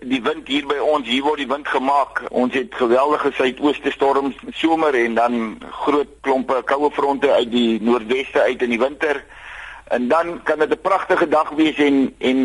die 0.00 0.22
wind 0.22 0.46
hier 0.46 0.66
by 0.70 0.76
ons 0.78 1.08
hier 1.10 1.24
word 1.26 1.40
die 1.42 1.50
wind 1.50 1.66
gemaak. 1.68 2.20
Ons 2.30 2.54
het 2.54 2.74
geweldige 2.78 3.32
suidooste 3.34 3.90
storms 3.90 4.36
somer 4.54 4.94
en 4.94 5.14
dan 5.18 5.38
groot 5.82 6.12
klompe 6.20 6.60
koue 6.64 6.90
fronte 6.94 7.32
uit 7.32 7.50
die 7.50 7.82
noordweste 7.82 8.40
uit 8.40 8.62
in 8.62 8.70
die 8.70 8.78
winter. 8.78 9.24
En 9.90 10.06
dan 10.08 10.42
kan 10.42 10.58
dit 10.58 10.70
'n 10.70 10.80
pragtige 10.82 11.28
dag 11.28 11.50
wees 11.50 11.76
en 11.76 12.14
en 12.18 12.38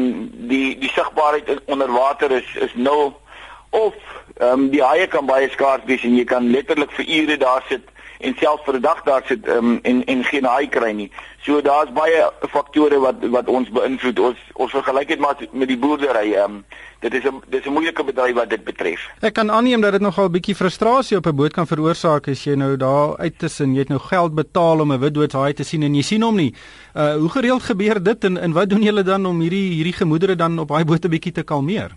die 0.49 0.77
die 0.77 0.89
sigbaarheid 0.89 1.61
onder 1.65 1.91
water 1.91 2.31
is 2.31 2.55
is 2.55 2.73
nul 2.75 3.21
of 3.69 3.95
ehm 4.37 4.49
um, 4.49 4.69
die 4.69 4.83
haie 4.83 5.07
kan 5.07 5.25
baie 5.25 5.49
skaars 5.49 5.85
wees 5.85 6.03
en 6.03 6.15
jy 6.15 6.23
kan 6.23 6.49
letterlik 6.49 6.91
vir 6.91 7.05
ure 7.05 7.37
daar 7.37 7.63
sit 7.69 7.85
en 8.19 8.35
selfs 8.39 8.63
vir 8.65 8.75
'n 8.75 8.81
dag 8.81 9.03
daar 9.03 9.23
sit 9.25 9.47
um, 9.47 9.79
en 9.83 10.05
en 10.05 10.23
geen 10.23 10.45
haai 10.45 10.67
kry 10.67 10.91
nie. 10.91 11.11
So 11.45 11.61
daar's 11.61 11.91
baie 11.91 12.31
faktore 12.49 12.99
wat 12.99 13.15
wat 13.21 13.47
ons 13.47 13.69
beïnvloed. 13.69 14.19
Ons 14.19 14.37
ons 14.53 14.71
vergelyk 14.71 15.07
dit 15.07 15.19
maar 15.19 15.35
met 15.51 15.67
die 15.67 15.77
boerdery. 15.77 16.33
Um, 16.35 16.65
dit 16.99 17.13
is 17.13 17.23
'n 17.23 17.41
dis 17.49 17.65
'n 17.65 17.71
moeilike 17.71 18.03
bedryf 18.03 18.33
wat 18.33 18.49
dit 18.49 18.63
betref. 18.63 19.07
Ek 19.21 19.33
kan 19.33 19.51
aanneem 19.51 19.81
dat 19.81 19.91
dit 19.91 20.01
nogal 20.01 20.25
'n 20.25 20.31
bietjie 20.31 20.55
frustrasie 20.55 21.17
op 21.17 21.25
'n 21.25 21.35
boot 21.35 21.53
kan 21.53 21.67
veroorsaak 21.67 22.27
as 22.27 22.43
jy 22.43 22.55
nou 22.55 22.77
daar 22.77 23.17
uit 23.17 23.39
tussen 23.39 23.73
jy 23.73 23.79
het 23.79 23.89
nou 23.89 23.99
geld 23.99 24.35
betaal 24.35 24.79
om 24.79 24.91
'n 24.91 24.99
wit 24.99 25.13
doodshaai 25.13 25.53
te 25.53 25.63
sien 25.63 25.83
en 25.83 25.95
jy 25.95 26.01
sien 26.01 26.21
hom 26.21 26.35
nie. 26.35 26.53
Uh 26.95 27.15
hoe 27.15 27.29
gereeld 27.29 27.63
gebeur 27.63 28.03
dit 28.03 28.23
en 28.23 28.37
en 28.37 28.51
wat 28.51 28.69
doen 28.69 28.81
julle 28.81 29.03
dan 29.03 29.25
om 29.25 29.39
hierdie 29.39 29.73
hierdie 29.73 29.93
gemoedere 29.93 30.35
dan 30.35 30.59
op 30.59 30.67
daai 30.67 30.85
boot 30.85 31.05
'n 31.05 31.09
bietjie 31.09 31.31
te 31.31 31.43
kalmeer? 31.43 31.91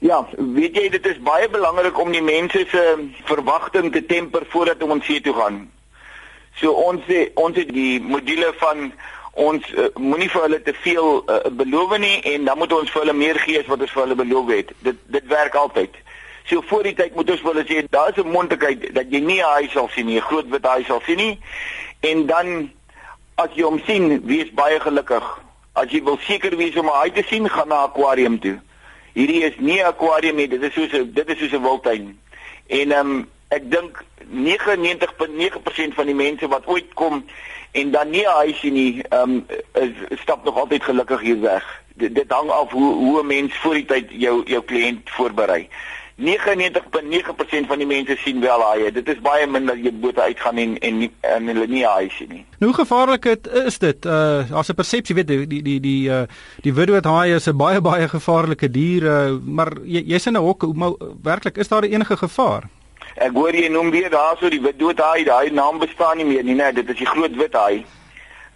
Ja, 0.00 0.26
weet 0.36 0.76
jy 0.76 0.88
dit 0.88 1.06
is 1.06 1.18
baie 1.20 1.48
belangrik 1.52 1.98
om 2.00 2.12
die 2.12 2.24
mense 2.24 2.64
se 2.70 2.82
verwagting 3.28 3.92
te 3.92 4.00
temper 4.06 4.46
voordat 4.48 4.82
ons 4.82 5.04
see 5.04 5.20
toe 5.20 5.34
gaan. 5.36 5.58
So 6.56 6.72
ons 6.72 7.04
ons 7.34 7.56
het 7.56 7.68
die 7.68 8.00
module 8.00 8.48
van 8.62 8.92
ons 9.32 9.66
uh, 9.76 9.90
moenie 10.00 10.30
vir 10.32 10.42
hulle 10.46 10.60
te 10.64 10.72
veel 10.84 11.20
uh, 11.20 11.42
beloof 11.52 11.92
nie 12.00 12.16
en 12.32 12.48
dan 12.48 12.58
moet 12.58 12.72
ons 12.72 12.90
vir 12.90 13.04
hulle 13.04 13.16
meer 13.16 13.42
gee 13.44 13.60
as 13.60 13.68
wat 13.68 13.84
ons 13.84 13.92
vir 13.92 14.02
hulle 14.06 14.16
beloof 14.22 14.48
het. 14.54 14.72
Dit 14.88 15.04
dit 15.18 15.28
werk 15.28 15.54
altyd. 15.54 16.00
So 16.48 16.64
voor 16.72 16.88
die 16.88 16.94
tyd 16.96 17.14
moet 17.14 17.30
ons 17.36 17.44
hulle 17.50 17.66
sê 17.68 17.84
daar 17.90 18.08
is 18.08 18.24
'n 18.24 18.32
moontlikheid 18.32 18.88
dat 18.96 19.12
jy 19.12 19.20
nie 19.20 19.40
'n 19.44 19.52
haai 19.52 19.68
sal 19.68 19.88
sien 19.92 20.06
nie, 20.06 20.16
'n 20.16 20.28
groot 20.30 20.48
wit 20.48 20.64
haai 20.64 20.84
sal 20.84 21.02
sien 21.04 21.16
nie. 21.16 21.38
En 22.00 22.26
dan 22.26 22.70
as 23.36 23.52
jy 23.54 23.62
hom 23.62 23.80
sien, 23.86 24.20
wees 24.24 24.50
baie 24.52 24.80
gelukkig. 24.80 25.24
As 25.72 25.92
jy 25.92 26.02
wil 26.02 26.18
seker 26.24 26.56
wees 26.56 26.76
om 26.76 26.86
'n 26.86 26.98
haai 27.00 27.12
te 27.12 27.22
sien, 27.28 27.48
gaan 27.48 27.68
na 27.68 27.84
'n 27.84 27.88
akwarium 27.88 28.40
toe. 28.40 28.58
Hierdie 29.12 29.42
is 29.44 29.58
nie 29.58 29.80
'n 29.80 29.86
akwarium 29.86 30.36
nie, 30.36 30.48
dit 30.48 30.62
is 30.62 30.72
soos 30.74 30.92
'n 30.92 31.12
dit 31.12 31.28
is 31.28 31.38
soos 31.38 31.52
'n 31.52 31.62
wildtuin. 31.62 32.18
En 32.66 32.92
ehm 32.92 33.10
um, 33.10 33.28
ek 33.48 33.70
dink 33.70 34.04
99.9% 34.30 35.94
van 35.94 36.06
die 36.06 36.14
mense 36.14 36.48
wat 36.48 36.66
ooit 36.66 36.94
kom 36.94 37.24
en 37.72 37.90
dan 37.90 38.10
nie 38.10 38.26
'n 38.26 38.38
huisie 38.42 38.70
nie, 38.72 39.02
ehm 39.08 39.42
um, 39.74 39.96
stap 40.22 40.44
nog 40.44 40.56
altyd 40.56 40.82
gelukkig 40.82 41.20
hier 41.20 41.40
weg. 41.40 41.82
Dit, 41.94 42.14
dit 42.14 42.30
hang 42.30 42.50
af 42.50 42.70
hoe 42.70 42.94
hoe 42.94 43.22
'n 43.22 43.26
mens 43.26 43.56
voor 43.56 43.74
die 43.74 43.84
tyd 43.84 44.06
jou 44.10 44.42
jou 44.46 44.62
kliënt 44.64 45.10
voorberei. 45.10 45.68
99.9% 46.20 47.66
van 47.66 47.78
die 47.78 47.86
mense 47.86 48.16
sien 48.16 48.40
wel 48.40 48.60
haie. 48.60 48.92
Dit 48.92 49.08
is 49.08 49.20
baie 49.24 49.46
minder 49.46 49.76
jy 49.76 49.92
bote 50.02 50.20
uitgaan 50.20 50.58
en 50.60 50.78
en 50.78 51.06
en 51.20 51.46
hulle 51.48 51.66
nie 51.66 51.84
haie 51.86 52.10
sien 52.12 52.28
nie. 52.28 52.42
Nou, 52.58 52.72
hoe 52.72 52.80
gevaarlik 52.82 53.24
het, 53.24 53.48
is 53.64 53.78
dit? 53.78 54.04
Uh 54.04 54.44
as 54.52 54.68
'n 54.68 54.74
persepsie 54.74 55.14
weet 55.14 55.28
die 55.28 55.46
die 55.46 55.62
die 55.62 55.80
die 55.80 56.08
uh 56.08 56.22
die 56.62 56.74
witdoot 56.74 57.04
haai 57.04 57.34
is 57.34 57.48
'n 57.48 57.56
baie 57.56 57.80
baie 57.80 58.08
gevaarlike 58.08 58.70
dier, 58.70 59.02
uh, 59.02 59.38
maar 59.44 59.72
jy 59.84 60.02
jy's 60.06 60.26
in 60.26 60.36
'n 60.36 60.44
hok, 60.44 60.74
maar 60.74 60.92
werklik 61.22 61.56
is 61.56 61.68
daar 61.68 61.82
enige 61.82 62.16
gevaar? 62.16 62.68
Ek 63.16 63.32
hoor 63.32 63.54
jy 63.54 63.68
noem 63.68 63.90
weer 63.90 64.10
daarso 64.10 64.48
die 64.48 64.60
wit 64.60 64.78
doodhaai, 64.78 65.24
daai 65.24 65.50
naam 65.50 65.78
bestaan 65.78 66.16
nie 66.16 66.26
meer 66.26 66.44
nie, 66.44 66.54
nee, 66.54 66.72
dit 66.72 66.88
is 66.88 66.96
die 66.96 67.06
groot 67.06 67.36
wit 67.36 67.52
haai. 67.52 67.84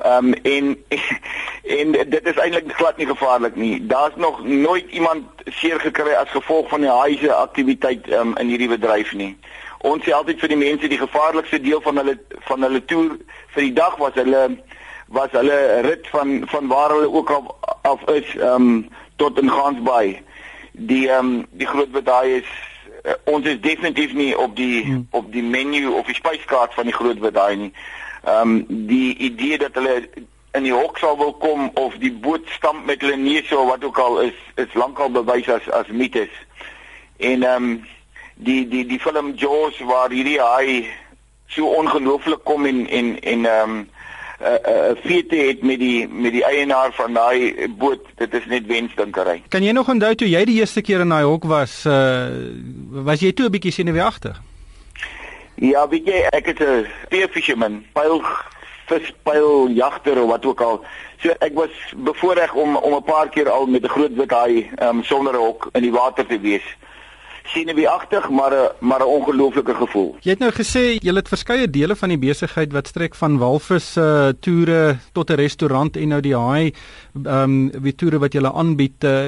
Ehm 0.02 0.26
um, 0.26 0.32
en 0.42 0.84
en 1.78 1.92
dit 1.92 2.26
is 2.26 2.36
eintlik 2.36 2.72
glad 2.72 2.96
nie 2.96 3.06
gevaarlik 3.06 3.56
nie. 3.56 3.86
Daar's 3.86 4.16
nog 4.16 4.44
nooit 4.44 4.90
iemand 4.90 5.24
seer 5.44 5.80
gekry 5.80 6.12
as 6.12 6.30
gevolg 6.30 6.68
van 6.68 6.80
die 6.80 6.90
haai 6.90 7.18
se 7.18 7.34
aktiwiteit 7.34 8.10
um, 8.12 8.36
in 8.36 8.48
hierdie 8.48 8.68
bedryf 8.68 9.12
nie. 9.12 9.36
Ons 9.78 10.04
sê 10.04 10.10
altyd 10.16 10.40
vir 10.40 10.48
die 10.48 10.58
mense 10.58 10.88
die 10.88 10.98
gevaarlikste 10.98 11.60
deel 11.60 11.80
van 11.80 11.96
hulle 11.96 12.18
van 12.48 12.62
hulle 12.62 12.84
toer 12.84 13.16
vir 13.54 13.62
die 13.62 13.72
dag 13.72 13.96
was 14.02 14.18
hulle 14.18 14.44
was 15.06 15.30
hulle 15.30 15.80
rit 15.86 16.06
van 16.10 16.42
van 16.50 16.68
waar 16.68 16.90
hulle 16.90 17.10
ook 17.12 17.30
al 17.30 17.56
af 17.82 18.04
is 18.10 18.36
ehm 18.36 18.68
um, 18.68 18.86
tot 19.16 19.38
in 19.38 19.50
Gansbaai. 19.50 20.22
Die 20.72 21.08
ehm 21.08 21.26
um, 21.26 21.46
die 21.50 21.66
groot 21.70 22.08
haai 22.08 22.36
is 22.42 22.54
uh, 23.04 23.12
ons 23.24 23.46
is 23.46 23.60
definitief 23.60 24.12
nie 24.12 24.32
op 24.38 24.56
die 24.56 24.84
hmm. 24.84 25.06
op 25.10 25.32
die 25.32 25.42
menu 25.42 25.86
of 25.86 26.06
die 26.06 26.18
spyskaart 26.18 26.74
van 26.74 26.90
die 26.90 26.98
groot 26.98 27.20
wit 27.20 27.34
daai 27.34 27.56
nie. 27.56 27.72
Ehm 28.24 28.40
um, 28.48 28.86
die 28.88 29.16
idee 29.16 29.58
dat 29.58 29.74
hulle 29.74 30.08
in 30.52 30.62
die 30.62 30.72
hok 30.72 30.98
sal 30.98 31.16
wil 31.18 31.32
kom 31.32 31.70
of 31.74 31.96
die 32.00 32.12
boot 32.12 32.48
stamp 32.56 32.86
met 32.86 33.02
hulle 33.02 33.16
neuse 33.16 33.58
of 33.58 33.68
wat 33.68 33.84
ook 33.84 33.98
al 33.98 34.20
is 34.20 34.38
is 34.54 34.74
lankal 34.74 35.10
bewys 35.10 35.48
as 35.48 35.66
as 35.70 35.88
mites. 35.88 36.32
En 37.16 37.42
ehm 37.42 37.64
um, 37.64 37.84
die 38.34 38.68
die 38.68 38.86
die 38.86 39.00
film 39.00 39.34
Jaws 39.36 39.78
waar 39.78 40.10
hierdie 40.10 40.40
haai 40.40 40.86
so 41.46 41.66
ongelooflik 41.66 42.44
kom 42.44 42.66
en 42.66 42.86
en 42.88 43.20
en 43.20 43.44
ehm 43.44 43.70
um, 43.70 43.88
uh, 44.40 44.48
uh, 44.52 44.94
feite 45.04 45.36
het 45.36 45.62
met 45.62 45.78
die 45.78 46.08
met 46.08 46.32
die 46.32 46.44
eienaar 46.44 46.92
van 46.92 47.12
daai 47.12 47.68
boot. 47.78 48.08
Dit 48.16 48.34
is 48.34 48.46
net 48.46 48.66
wensdinkery. 48.66 49.42
Kan 49.48 49.62
jy 49.62 49.72
nog 49.72 49.88
onthou 49.88 50.14
toe 50.14 50.28
jy 50.28 50.44
die 50.48 50.58
eerste 50.60 50.82
keer 50.82 51.04
in 51.04 51.12
daai 51.12 51.24
hok 51.24 51.44
was, 51.44 51.82
uh 51.86 52.30
was 53.04 53.20
jy 53.20 53.32
toe 53.32 53.46
'n 53.46 53.56
bietjie 53.58 53.72
senuweeagtig? 53.72 54.40
Ja, 55.54 55.88
weet 55.88 56.06
jy, 56.06 56.26
ek 56.30 56.46
het 56.46 56.60
'n 56.60 56.86
spear 57.06 57.28
fisherman, 57.28 57.84
pyl 57.92 58.22
vispyl 58.86 59.68
jagter 59.68 60.22
of 60.22 60.28
wat 60.28 60.46
ook 60.46 60.60
al. 60.60 60.84
So 61.22 61.32
ek 61.40 61.54
was 61.54 61.70
bevoorreg 61.96 62.54
om 62.54 62.76
om 62.76 62.94
'n 62.94 63.02
paar 63.02 63.28
keer 63.28 63.48
al 63.50 63.66
met 63.66 63.82
'n 63.84 63.88
groot 63.88 64.14
wit 64.14 64.30
haai 64.30 64.70
um, 64.82 65.02
sonder 65.02 65.34
'n 65.34 65.44
hok 65.46 65.68
in 65.72 65.82
die 65.82 65.92
water 65.92 66.26
te 66.26 66.40
wees 66.40 66.64
senuweeagtig 67.44 68.30
maar 68.30 68.52
'n 68.52 68.68
maar 68.78 69.00
'n 69.00 69.14
ongelooflike 69.18 69.74
gevoel. 69.74 70.16
Jy 70.20 70.30
het 70.30 70.38
nou 70.38 70.50
gesê 70.50 70.98
jy 71.00 71.14
het 71.14 71.28
verskeie 71.28 71.70
dele 71.70 71.96
van 71.96 72.08
die 72.08 72.18
besigheid 72.18 72.72
wat 72.72 72.86
strek 72.86 73.14
van 73.14 73.38
walvis 73.38 73.96
uh, 73.96 74.28
toere 74.40 74.98
tot 75.12 75.30
'n 75.30 75.34
restaurant 75.34 75.96
en 75.96 76.08
nou 76.08 76.20
die 76.20 76.36
haai 76.36 76.72
ehm 77.24 77.42
um, 77.42 77.70
wie 77.82 77.94
toere 77.94 78.18
wat 78.18 78.32
jy 78.32 78.42
aanbied. 78.44 79.04
Uh, 79.04 79.26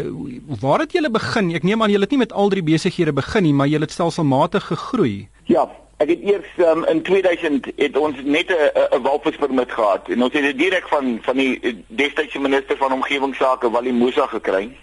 waar 0.60 0.78
het 0.78 0.92
jy 0.92 1.10
begin? 1.10 1.54
Ek 1.54 1.62
neem 1.62 1.82
aan 1.82 1.90
jy 1.90 2.00
het 2.00 2.10
nie 2.10 2.18
met 2.18 2.32
al 2.32 2.48
drie 2.48 2.62
besighede 2.62 3.12
begin 3.12 3.42
nie, 3.42 3.54
maar 3.54 3.68
jy 3.68 3.80
het 3.80 3.90
stelselmatig 3.90 4.64
gegroei. 4.64 5.28
Ja, 5.44 5.68
ek 5.96 6.08
het 6.08 6.22
eers 6.22 6.48
um, 6.58 6.84
in 6.84 7.02
2000 7.02 7.66
het 7.76 7.96
ons 7.96 8.16
net 8.22 8.50
'n 8.50 9.02
walvispermit 9.02 9.72
gehad 9.72 10.08
en 10.08 10.22
ons 10.22 10.32
het 10.32 10.42
dit 10.42 10.58
direk 10.58 10.88
van 10.88 11.18
van 11.22 11.36
die 11.36 11.84
destydse 11.86 12.38
minister 12.38 12.76
van 12.76 12.92
omgewingsake 12.92 13.70
Wally 13.70 13.90
Musa 13.90 14.26
gekry. 14.26 14.76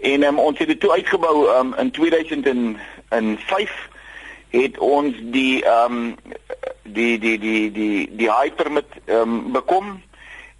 En 0.00 0.22
um, 0.22 0.38
ons 0.38 0.58
het 0.58 0.68
dit 0.68 0.80
toe 0.80 0.90
uitgebou 0.90 1.48
um, 1.58 1.74
in 1.74 1.90
2005 1.90 3.88
het 4.50 4.78
ons 4.78 5.14
die 5.20 5.64
ehm 5.64 5.92
um, 5.92 6.16
die 6.82 7.18
die 7.18 7.38
die 7.38 7.72
die 7.72 8.10
die 8.16 8.30
hypermit 8.32 8.90
ehm 9.04 9.20
um, 9.20 9.52
bekom 9.52 10.02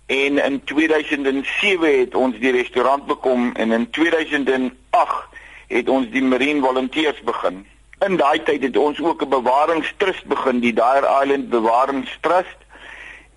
en 0.06 0.38
in 0.38 0.64
2007 0.64 1.98
het 1.98 2.14
ons 2.14 2.38
die 2.38 2.52
restaurant 2.52 3.06
bekom 3.06 3.52
en 3.54 3.72
in 3.72 3.90
2008 3.90 5.28
het 5.68 5.88
ons 5.88 6.10
die 6.10 6.22
marine 6.22 6.60
volunteers 6.60 7.20
begin. 7.20 7.66
In 7.98 8.16
daai 8.16 8.42
tyd 8.42 8.62
het 8.62 8.76
ons 8.76 9.00
ook 9.00 9.22
'n 9.22 9.28
bewaringstrust 9.28 10.24
begin, 10.26 10.60
die 10.60 10.72
Dyer 10.72 11.06
Island 11.22 11.48
Bewaringstrust. 11.48 12.58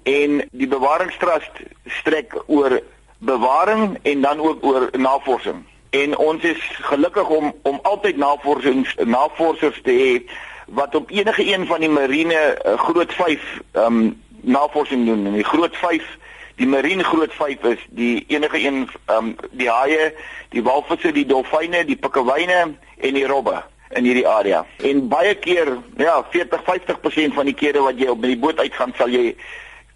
En 0.03 0.47
die 0.51 0.67
bewaringstrust 0.67 1.51
strek 1.85 2.43
oor 2.45 2.81
bewaring 3.17 3.99
en 4.01 4.21
dan 4.21 4.39
ook 4.39 4.65
oor 4.65 4.89
navorsing. 4.91 5.65
En 5.89 6.17
ons 6.17 6.43
is 6.43 6.61
gelukkig 6.81 7.29
om 7.29 7.53
om 7.61 7.79
altyd 7.81 8.17
navorsings 8.17 8.95
navorsers 8.95 9.81
te 9.83 9.91
hê 9.91 10.31
wat 10.67 10.95
op 10.95 11.11
enige 11.11 11.53
een 11.53 11.65
van 11.65 11.79
die 11.79 11.89
marine 11.89 12.57
uh, 12.65 12.79
groot 12.79 13.13
5 13.13 13.61
ehm 13.71 13.85
um, 13.85 14.21
navorsing 14.41 15.05
doen. 15.05 15.25
En 15.25 15.33
die 15.33 15.43
groot 15.43 15.77
5 15.77 16.17
die 16.55 16.67
marine 16.67 17.03
groot 17.03 17.33
5 17.33 17.63
is 17.63 17.85
die 17.89 18.25
enige 18.27 18.65
een 18.65 18.89
ehm 19.05 19.25
um, 19.25 19.35
die 19.51 19.69
haie 19.69 20.13
die 20.49 20.63
walvisse 20.63 21.11
die 21.11 21.25
dolfyne 21.25 21.85
die 21.85 21.97
pikkewyne 21.97 22.75
en 22.97 23.13
die 23.13 23.27
robbe 23.27 23.63
in 23.95 24.03
hierdie 24.03 24.27
area 24.27 24.65
en 24.83 25.07
baie 25.07 25.35
keer 25.35 25.77
ja 25.97 26.19
40 26.31 26.63
50% 26.67 27.33
van 27.39 27.45
die 27.45 27.55
kere 27.55 27.85
wat 27.85 27.99
jy 27.99 28.09
op 28.11 28.21
die 28.21 28.37
boot 28.37 28.59
uitgaan 28.59 28.93
sal 28.97 29.09
jy 29.09 29.33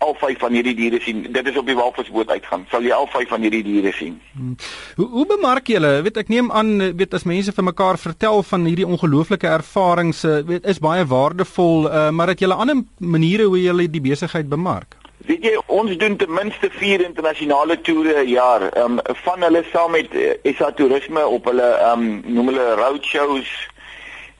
al 0.02 0.16
vyf 0.18 0.40
van 0.42 0.56
hierdie 0.56 0.74
diere 0.78 1.00
sien. 1.04 1.22
Dit 1.34 1.48
is 1.48 1.58
op 1.60 1.68
die 1.70 1.78
walvisboot 1.78 2.32
uitgaan. 2.34 2.66
Sal 2.72 2.86
jy 2.86 2.94
al 2.96 3.08
vyf 3.12 3.30
van 3.30 3.44
hierdie 3.46 3.64
diere 3.66 3.92
sien. 3.94 4.18
Hmm. 4.34 4.56
Hoe 4.98 5.08
hoe 5.14 5.26
bemark 5.30 5.70
julle? 5.70 5.92
Weet 6.06 6.18
ek 6.24 6.32
neem 6.34 6.50
aan 6.52 6.74
weet 6.98 7.14
as 7.18 7.28
mense 7.30 7.54
vir 7.54 7.68
mekaar 7.68 8.02
vertel 8.02 8.42
van 8.50 8.66
hierdie 8.70 8.88
ongelooflike 8.88 9.50
ervarings, 9.50 10.24
eh, 10.26 10.42
weet 10.48 10.66
is 10.66 10.82
baie 10.82 11.06
waardevol, 11.06 11.86
uh, 11.90 12.10
maar 12.10 12.34
het 12.34 12.42
julle 12.42 12.58
ander 12.58 12.82
maniere 12.98 13.46
hoe 13.52 13.62
julle 13.62 13.88
die 13.90 14.02
besigheid 14.02 14.50
bemark? 14.50 14.98
Weet 15.28 15.44
jy, 15.46 15.54
ons 15.70 15.94
doen 16.02 16.16
ten 16.18 16.34
minste 16.34 16.72
4 16.74 17.04
internasionale 17.06 17.78
toere 17.86 18.16
per 18.18 18.30
jaar. 18.30 18.70
Ehm 18.72 18.98
um, 18.98 19.18
van 19.26 19.46
hulle 19.46 19.62
saam 19.70 19.94
met 19.94 20.16
uh, 20.18 20.34
SA 20.58 20.72
Toerisme 20.72 21.28
op 21.28 21.46
hulle 21.52 21.70
ehm 21.78 22.08
um, 22.08 22.34
noem 22.40 22.54
hulle 22.54 22.74
roadshows 22.82 23.54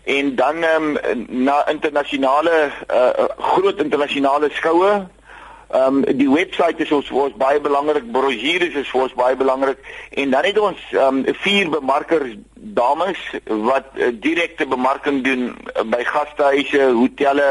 en 0.04 0.36
dan 0.36 0.64
um, 0.64 0.98
na 1.28 1.68
internasionale 1.70 2.72
uh, 2.90 3.26
groot 3.38 3.80
internasionale 3.80 4.50
skoue 4.54 4.94
Ehm 5.72 6.04
um, 6.04 6.18
die 6.18 6.30
webwerf 6.30 6.80
is 6.84 6.90
ons 6.92 7.08
vir 7.08 7.20
ons 7.24 7.36
baie 7.40 7.60
belangrik, 7.64 8.10
brosjures 8.12 8.74
is 8.76 8.90
vir 8.92 9.06
ons 9.06 9.14
baie 9.16 9.38
belangrik 9.40 9.86
en 10.20 10.34
dan 10.34 10.44
het 10.44 10.58
ons 10.60 10.82
ehm 10.92 11.22
um, 11.22 11.38
vier 11.46 11.70
bemarkers 11.72 12.34
dames 12.80 13.22
wat 13.70 13.88
uh, 13.96 14.10
direkte 14.26 14.68
bemarking 14.68 15.22
doen 15.24 15.46
uh, 15.54 15.86
by 15.94 16.02
gastehuise, 16.10 16.90
hotelle 16.98 17.48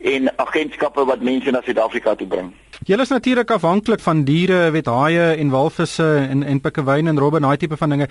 en 0.00 0.32
agentskappe 0.46 1.04
wat 1.12 1.20
mense 1.20 1.52
na 1.52 1.60
Suid-Afrika 1.66 2.16
toe 2.16 2.30
bring. 2.32 2.48
Julle 2.86 3.02
is 3.02 3.10
natuurlik 3.10 3.50
afhanklik 3.50 4.00
van 4.00 4.20
diere, 4.22 4.70
weet 4.70 4.86
haie 4.86 5.32
en 5.42 5.50
walvisse 5.50 6.04
en 6.30 6.44
en 6.46 6.60
pikkewyne 6.62 7.10
en 7.10 7.18
robbe 7.18 7.40
en 7.40 7.48
daai 7.48 7.56
tipe 7.58 7.76
van 7.76 7.90
dinge. 7.90 8.06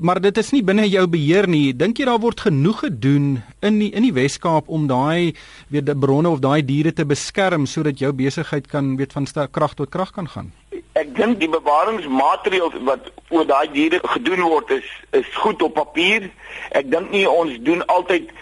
Maar 0.00 0.20
dit 0.24 0.38
is 0.40 0.50
nie 0.54 0.62
binne 0.64 0.86
jou 0.88 1.04
beheer 1.12 1.48
nie. 1.48 1.74
Dink 1.76 2.00
jy 2.00 2.06
daar 2.08 2.22
word 2.22 2.40
genoeg 2.40 2.80
gedoen 2.86 3.42
in 3.60 3.78
die 3.82 3.90
in 3.92 4.06
die 4.08 4.14
Wes-Kaap 4.16 4.72
om 4.72 4.86
daai 4.88 5.34
weet 5.68 5.90
die 5.90 5.96
bronne 5.96 6.32
of 6.32 6.40
daai 6.40 6.64
diere 6.64 6.92
te 6.92 7.04
beskerm 7.04 7.66
sodat 7.66 8.00
jou 8.00 8.12
besigheid 8.16 8.66
kan 8.72 8.96
weet 8.96 9.12
van 9.12 9.28
krag 9.52 9.76
tot 9.76 9.92
krag 9.92 10.12
kan 10.16 10.28
gaan? 10.28 10.52
Ek 10.96 11.12
dink 11.14 11.38
die 11.38 11.52
bewaringsmaatreëls 11.52 12.80
wat 12.88 13.12
oor 13.28 13.44
daai 13.44 13.68
diere 13.72 14.00
gedoen 14.16 14.40
word 14.40 14.70
is 14.70 14.88
is 15.12 15.28
goed 15.44 15.62
op 15.62 15.74
papier. 15.74 16.30
Ek 16.72 16.88
dink 16.90 17.12
nie 17.12 17.28
ons 17.28 17.60
doen 17.60 17.84
altyd 17.86 18.32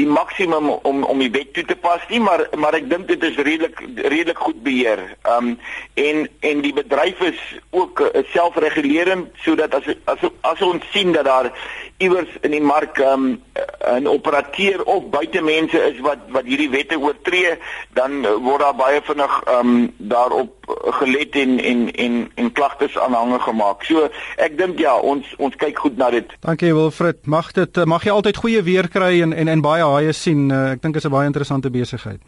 die 0.00 0.08
maksimum 0.08 0.70
om 0.70 1.04
om 1.04 1.20
die 1.22 1.30
wet 1.34 1.52
toe 1.56 1.64
te 1.68 1.76
pas 1.76 2.04
nie 2.08 2.20
maar 2.24 2.46
maar 2.62 2.76
ek 2.78 2.88
dink 2.90 3.08
dit 3.10 3.24
is 3.28 3.36
redelik 3.36 3.82
redelik 3.96 4.40
goed 4.46 4.62
beheer. 4.66 5.04
Ehm 5.22 5.52
um, 5.52 5.58
en 5.94 6.24
en 6.50 6.64
die 6.66 6.72
bedryf 6.76 7.20
is 7.28 7.40
ook 7.70 8.00
uh, 8.06 8.24
selfregulerend 8.32 9.28
sodat 9.44 9.74
as 9.78 9.92
as 10.12 10.24
as 10.52 10.64
ons 10.70 10.86
sien 10.94 11.12
dat 11.16 11.28
daar 11.28 11.52
iewers 12.00 12.30
in 12.46 12.54
die 12.54 12.62
mark 12.64 12.98
um, 12.98 13.42
'n 13.80 14.06
operateur 14.06 14.82
of 14.84 15.08
buitemense 15.10 15.78
is 15.90 16.00
wat 16.00 16.18
wat 16.28 16.44
hierdie 16.44 16.70
wette 16.70 16.98
oortree, 16.98 17.58
dan 17.96 18.22
word 18.22 18.60
daar 18.60 18.76
baie 18.76 19.00
vinnig 19.04 19.34
um, 19.48 19.92
daarop 19.96 20.72
gelet 21.00 21.36
en 21.36 21.58
en 21.58 21.92
en 21.92 22.30
en 22.34 22.52
klagtes 22.52 22.98
aanhange 22.98 23.38
gemaak. 23.40 23.84
So 23.84 24.08
ek 24.36 24.56
dink 24.58 24.78
ja, 24.78 24.96
ons 24.96 25.34
ons 25.38 25.56
kyk 25.56 25.78
goed 25.78 25.96
na 25.96 26.10
dit. 26.10 26.32
Dankie 26.40 26.72
Wilfred. 26.74 27.26
Mag 27.26 27.52
dit 27.52 27.84
mag 27.84 28.04
jy 28.04 28.16
altyd 28.16 28.36
goeie 28.36 28.62
weer 28.62 28.88
kry 28.88 29.20
en 29.22 29.32
en 29.32 29.48
en 29.48 29.60
baie 29.60 29.84
haie 29.84 30.12
sien. 30.12 30.48
Uh, 30.50 30.70
ek 30.72 30.82
dink 30.82 30.94
dit 30.94 31.04
is 31.04 31.10
'n 31.10 31.16
baie 31.16 31.26
interessante 31.26 31.70
besigheid. 31.70 32.20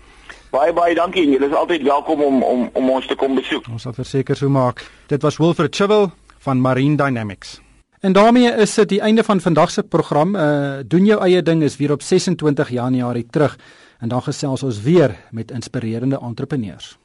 Baie 0.50 0.72
baie 0.72 0.94
dankie. 0.94 1.24
Julle 1.30 1.48
is 1.48 1.56
altyd 1.56 1.82
welkom 1.82 2.22
om 2.22 2.42
om 2.42 2.70
om 2.72 2.90
ons 2.90 3.06
te 3.06 3.14
kom 3.14 3.34
besoek. 3.34 3.68
Ons 3.72 3.82
sal 3.82 3.92
verseker 3.92 4.36
so 4.36 4.48
maak. 4.48 4.84
Dit 5.08 5.22
was 5.22 5.38
Wilfred 5.38 5.74
Chivel 5.74 6.10
van 6.38 6.60
Marine 6.60 6.96
Dynamics. 6.96 7.61
En 8.02 8.12
daarmee 8.12 8.50
is 8.50 8.74
dit 8.74 8.88
die 8.88 9.00
einde 9.00 9.22
van 9.24 9.40
vandag 9.40 9.70
se 9.70 9.82
program. 9.82 10.34
Uh 10.34 10.78
doen 10.86 11.04
jou 11.04 11.20
eie 11.22 11.42
ding 11.42 11.62
is 11.62 11.76
weer 11.76 11.92
op 11.92 12.02
26 12.02 12.68
Januarie 12.68 13.26
terug 13.30 13.58
en 13.98 14.08
dan 14.08 14.22
gesels 14.22 14.62
ons 14.62 14.80
weer 14.82 15.16
met 15.30 15.50
inspirerende 15.50 16.18
entrepreneurs. 16.18 16.98